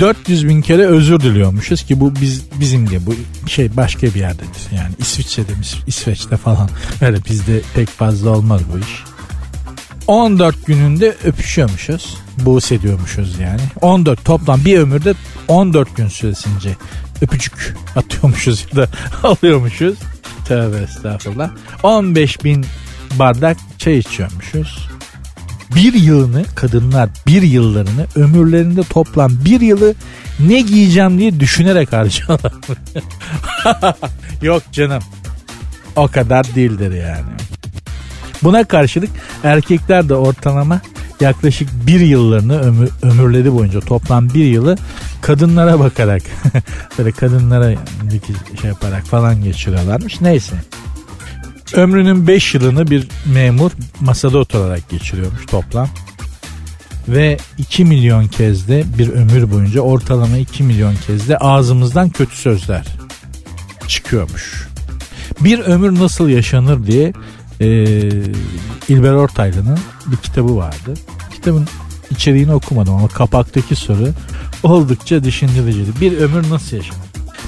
400 0.00 0.48
bin 0.48 0.62
kere 0.62 0.86
özür 0.86 1.20
diliyormuşuz 1.20 1.82
ki 1.82 2.00
bu 2.00 2.14
biz 2.20 2.42
bizim 2.60 2.90
de 2.90 3.06
bu 3.06 3.14
şey 3.48 3.76
başka 3.76 4.06
bir 4.06 4.14
yerdedir. 4.14 4.62
Yani 4.76 4.90
İsviçre'de 4.98 5.52
İsveç'te 5.86 6.36
falan 6.36 6.70
öyle 7.00 7.24
bizde 7.24 7.60
pek 7.74 7.88
fazla 7.88 8.30
olmaz 8.30 8.60
bu 8.72 8.78
iş. 8.78 9.04
14 10.06 10.66
gününde 10.66 11.16
öpüşüyormuşuz. 11.24 12.16
Buğus 12.38 12.72
ediyormuşuz 12.72 13.38
yani. 13.38 13.60
14 13.80 14.24
toplam 14.24 14.64
bir 14.64 14.78
ömürde 14.78 15.14
14 15.48 15.96
gün 15.96 16.08
süresince 16.08 16.76
öpücük 17.22 17.76
atıyormuşuz 17.96 18.66
ya 18.72 18.76
da 18.76 18.88
alıyormuşuz. 19.28 19.98
Tövbe 20.48 20.76
estağfurullah. 20.76 21.50
15 21.82 22.44
bin 22.44 22.66
bardak 23.18 23.56
çay 23.78 23.98
içiyormuşuz. 23.98 24.88
Bir 25.74 25.94
yılını 25.94 26.44
kadınlar 26.54 27.08
bir 27.26 27.42
yıllarını 27.42 28.06
ömürlerinde 28.14 28.82
toplam 28.82 29.32
bir 29.44 29.60
yılı 29.60 29.94
ne 30.40 30.60
giyeceğim 30.60 31.18
diye 31.18 31.40
düşünerek 31.40 31.92
harcıyorlar. 31.92 32.52
Yok 34.42 34.62
canım 34.72 35.02
o 35.96 36.08
kadar 36.08 36.54
değildir 36.54 36.92
yani. 36.92 37.30
Buna 38.42 38.64
karşılık 38.64 39.10
erkekler 39.42 40.08
de 40.08 40.14
ortalama 40.14 40.80
yaklaşık 41.20 41.68
bir 41.86 42.00
yıllarını 42.00 42.60
ömür, 42.60 42.90
ömürleri 43.02 43.52
boyunca 43.52 43.80
toplam 43.80 44.28
bir 44.34 44.44
yılı 44.44 44.76
kadınlara 45.22 45.80
bakarak 45.80 46.22
böyle 46.98 47.12
kadınlara 47.12 47.74
şey 48.60 48.70
yaparak 48.70 49.04
falan 49.04 49.42
geçiriyorlarmış. 49.42 50.20
Neyse. 50.20 50.56
Ömrünün 51.74 52.26
5 52.26 52.54
yılını 52.54 52.86
bir 52.86 53.08
memur 53.26 53.70
masada 54.00 54.38
oturarak 54.38 54.88
geçiriyormuş 54.88 55.46
toplam. 55.46 55.88
Ve 57.08 57.38
2 57.58 57.84
milyon 57.84 58.26
kez 58.26 58.68
de 58.68 58.84
bir 58.98 59.08
ömür 59.08 59.50
boyunca 59.50 59.80
ortalama 59.80 60.36
2 60.36 60.62
milyon 60.62 60.94
kez 61.06 61.28
de 61.28 61.38
ağzımızdan 61.38 62.10
kötü 62.10 62.36
sözler 62.36 62.86
çıkıyormuş. 63.88 64.68
Bir 65.40 65.58
ömür 65.58 66.00
nasıl 66.00 66.28
yaşanır 66.28 66.86
diye 66.86 67.12
e, 67.60 67.66
İlber 68.88 69.12
Ortaylı'nın 69.12 69.78
bir 70.06 70.16
kitabı 70.16 70.56
vardı. 70.56 70.94
Kitabın 71.34 71.68
içeriğini 72.10 72.52
okumadım 72.52 72.94
ama 72.94 73.08
kapaktaki 73.08 73.76
soru 73.76 74.08
oldukça 74.62 75.24
düşündürücüydü. 75.24 75.90
Bir 76.00 76.18
ömür 76.18 76.50
nasıl 76.50 76.76
yaşanır? 76.76 77.00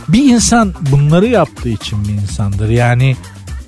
Bir 0.08 0.24
insan 0.34 0.74
bunları 0.92 1.26
yaptığı 1.26 1.68
için 1.68 2.08
bir 2.08 2.12
insandır. 2.12 2.68
Yani 2.68 3.16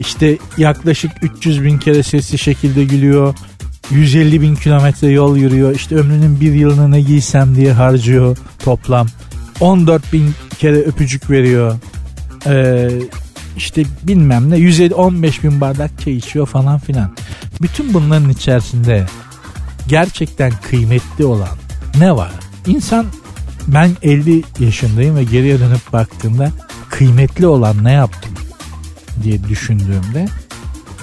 işte 0.01 0.39
yaklaşık 0.57 1.11
300 1.23 1.65
bin 1.65 1.79
kere 1.79 2.03
sesli 2.03 2.39
şekilde 2.39 2.85
gülüyor. 2.85 3.35
150 3.91 4.41
bin 4.41 4.55
kilometre 4.55 5.09
yol 5.11 5.37
yürüyor. 5.37 5.75
İşte 5.75 5.97
ömrünün 5.97 6.41
bir 6.41 6.53
yılını 6.53 6.91
ne 6.91 7.01
giysem 7.01 7.57
diye 7.57 7.73
harcıyor 7.73 8.37
toplam. 8.65 9.07
14 9.61 10.13
bin 10.13 10.35
kere 10.59 10.77
öpücük 10.77 11.31
veriyor. 11.31 11.77
Ee, 12.47 12.89
işte 13.57 13.85
bilmem 14.03 14.51
ne 14.51 14.57
115 14.57 15.45
bin 15.45 15.61
bardak 15.61 15.91
çay 16.01 16.17
içiyor 16.17 16.47
falan 16.47 16.79
filan. 16.79 17.15
Bütün 17.63 17.95
bunların 17.95 18.31
içerisinde 18.31 19.07
gerçekten 19.89 20.53
kıymetli 20.71 21.25
olan 21.25 21.59
ne 21.99 22.17
var? 22.17 22.31
İnsan 22.67 23.07
ben 23.67 23.91
50 24.03 24.43
yaşındayım 24.59 25.17
ve 25.17 25.25
geriye 25.25 25.61
dönüp 25.61 25.93
baktığımda 25.93 26.51
kıymetli 26.91 27.47
olan 27.47 27.85
ne 27.85 27.93
yaptım 27.93 28.33
diye 29.23 29.45
düşündüğümde 29.45 30.27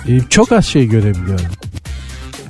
e, 0.08 0.20
çok 0.30 0.52
az 0.52 0.66
şey 0.66 0.88
görebiliyorum. 0.88 1.46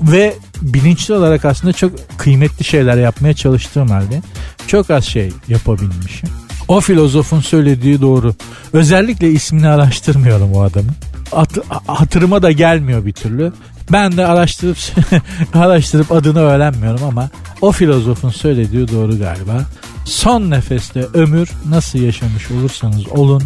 Ve 0.01 0.35
bilinçli 0.61 1.13
olarak 1.13 1.45
aslında 1.45 1.73
çok 1.73 1.91
kıymetli 2.17 2.65
şeyler 2.65 2.97
yapmaya 2.97 3.33
çalıştığım 3.33 3.87
halde 3.87 4.21
çok 4.67 4.89
az 4.89 5.05
şey 5.05 5.31
yapabilmişim. 5.47 6.29
O 6.67 6.81
filozofun 6.81 7.39
söylediği 7.39 8.01
doğru. 8.01 8.33
Özellikle 8.73 9.31
ismini 9.31 9.67
araştırmıyorum 9.67 10.53
o 10.53 10.61
adamın. 10.61 10.95
At, 11.31 11.57
hatırıma 11.87 12.41
da 12.41 12.51
gelmiyor 12.51 13.05
bir 13.05 13.13
türlü. 13.13 13.53
Ben 13.91 14.17
de 14.17 14.25
araştırıp 14.25 14.77
araştırıp 15.53 16.11
adını 16.11 16.39
öğrenmiyorum 16.39 17.03
ama 17.03 17.29
o 17.61 17.71
filozofun 17.71 18.29
söylediği 18.29 18.87
doğru 18.87 19.19
galiba. 19.19 19.65
Son 20.05 20.49
nefeste 20.49 21.05
ömür 21.13 21.49
nasıl 21.69 21.99
yaşamış 21.99 22.51
olursanız 22.51 23.07
olun 23.07 23.43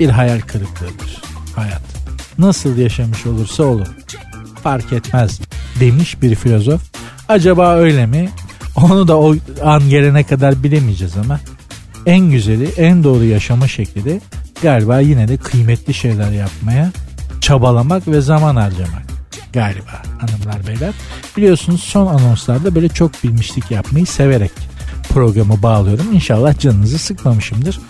bir 0.00 0.08
hayal 0.08 0.40
kırıklığıdır 0.40 1.22
hayat. 1.56 1.82
Nasıl 2.38 2.78
yaşamış 2.78 3.26
olursa 3.26 3.62
olun 3.62 3.88
fark 4.62 4.92
etmez 4.92 5.40
demiş 5.80 6.22
bir 6.22 6.34
filozof. 6.34 6.82
Acaba 7.28 7.74
öyle 7.74 8.06
mi? 8.06 8.28
Onu 8.76 9.08
da 9.08 9.18
o 9.18 9.34
an 9.62 9.88
gelene 9.88 10.24
kadar 10.24 10.62
bilemeyeceğiz 10.62 11.16
ama 11.16 11.40
en 12.06 12.30
güzeli, 12.30 12.64
en 12.64 13.04
doğru 13.04 13.24
yaşama 13.24 13.68
şekli 13.68 14.04
de 14.04 14.20
galiba 14.62 15.00
yine 15.00 15.28
de 15.28 15.36
kıymetli 15.36 15.94
şeyler 15.94 16.30
yapmaya 16.30 16.92
çabalamak 17.40 18.08
ve 18.08 18.20
zaman 18.20 18.56
harcamak 18.56 19.02
galiba 19.52 20.02
hanımlar 20.18 20.66
beyler. 20.66 20.94
Biliyorsunuz 21.36 21.80
son 21.80 22.06
anonslarda 22.06 22.74
böyle 22.74 22.88
çok 22.88 23.24
bilmişlik 23.24 23.70
yapmayı 23.70 24.06
severek 24.06 24.50
programı 25.08 25.62
bağlıyorum. 25.62 26.12
İnşallah 26.12 26.58
canınızı 26.58 26.98
sıkmamışımdır. 26.98 27.80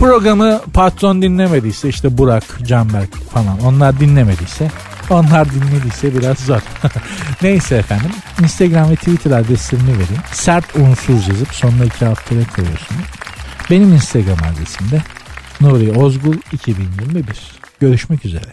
Programı 0.00 0.60
patron 0.74 1.22
dinlemediyse 1.22 1.88
işte 1.88 2.18
Burak, 2.18 2.44
Canberk 2.66 3.14
falan 3.14 3.60
onlar 3.60 4.00
dinlemediyse 4.00 4.70
onlar 5.10 5.48
dinlediyse 5.50 6.14
biraz 6.14 6.38
zor. 6.38 6.60
Neyse 7.42 7.76
efendim 7.76 8.10
Instagram 8.42 8.90
ve 8.90 8.96
Twitter 8.96 9.30
adreslerini 9.30 9.88
vereyim. 9.88 10.22
Sert 10.32 10.76
unsuz 10.76 11.28
yazıp 11.28 11.54
sonuna 11.54 11.84
iki 11.84 12.04
haftaya 12.04 12.42
koyuyorsunuz. 12.56 13.04
Benim 13.70 13.92
Instagram 13.92 14.38
adresim 14.52 14.90
de 14.90 15.02
Nuri 15.60 15.92
Ozgul 15.92 16.36
2021. 16.52 17.24
Görüşmek 17.80 18.24
üzere. 18.24 18.52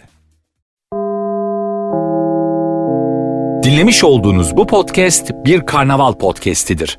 Dinlemiş 3.62 4.04
olduğunuz 4.04 4.56
bu 4.56 4.66
podcast 4.66 5.30
bir 5.44 5.66
karnaval 5.66 6.12
podcastidir. 6.12 6.98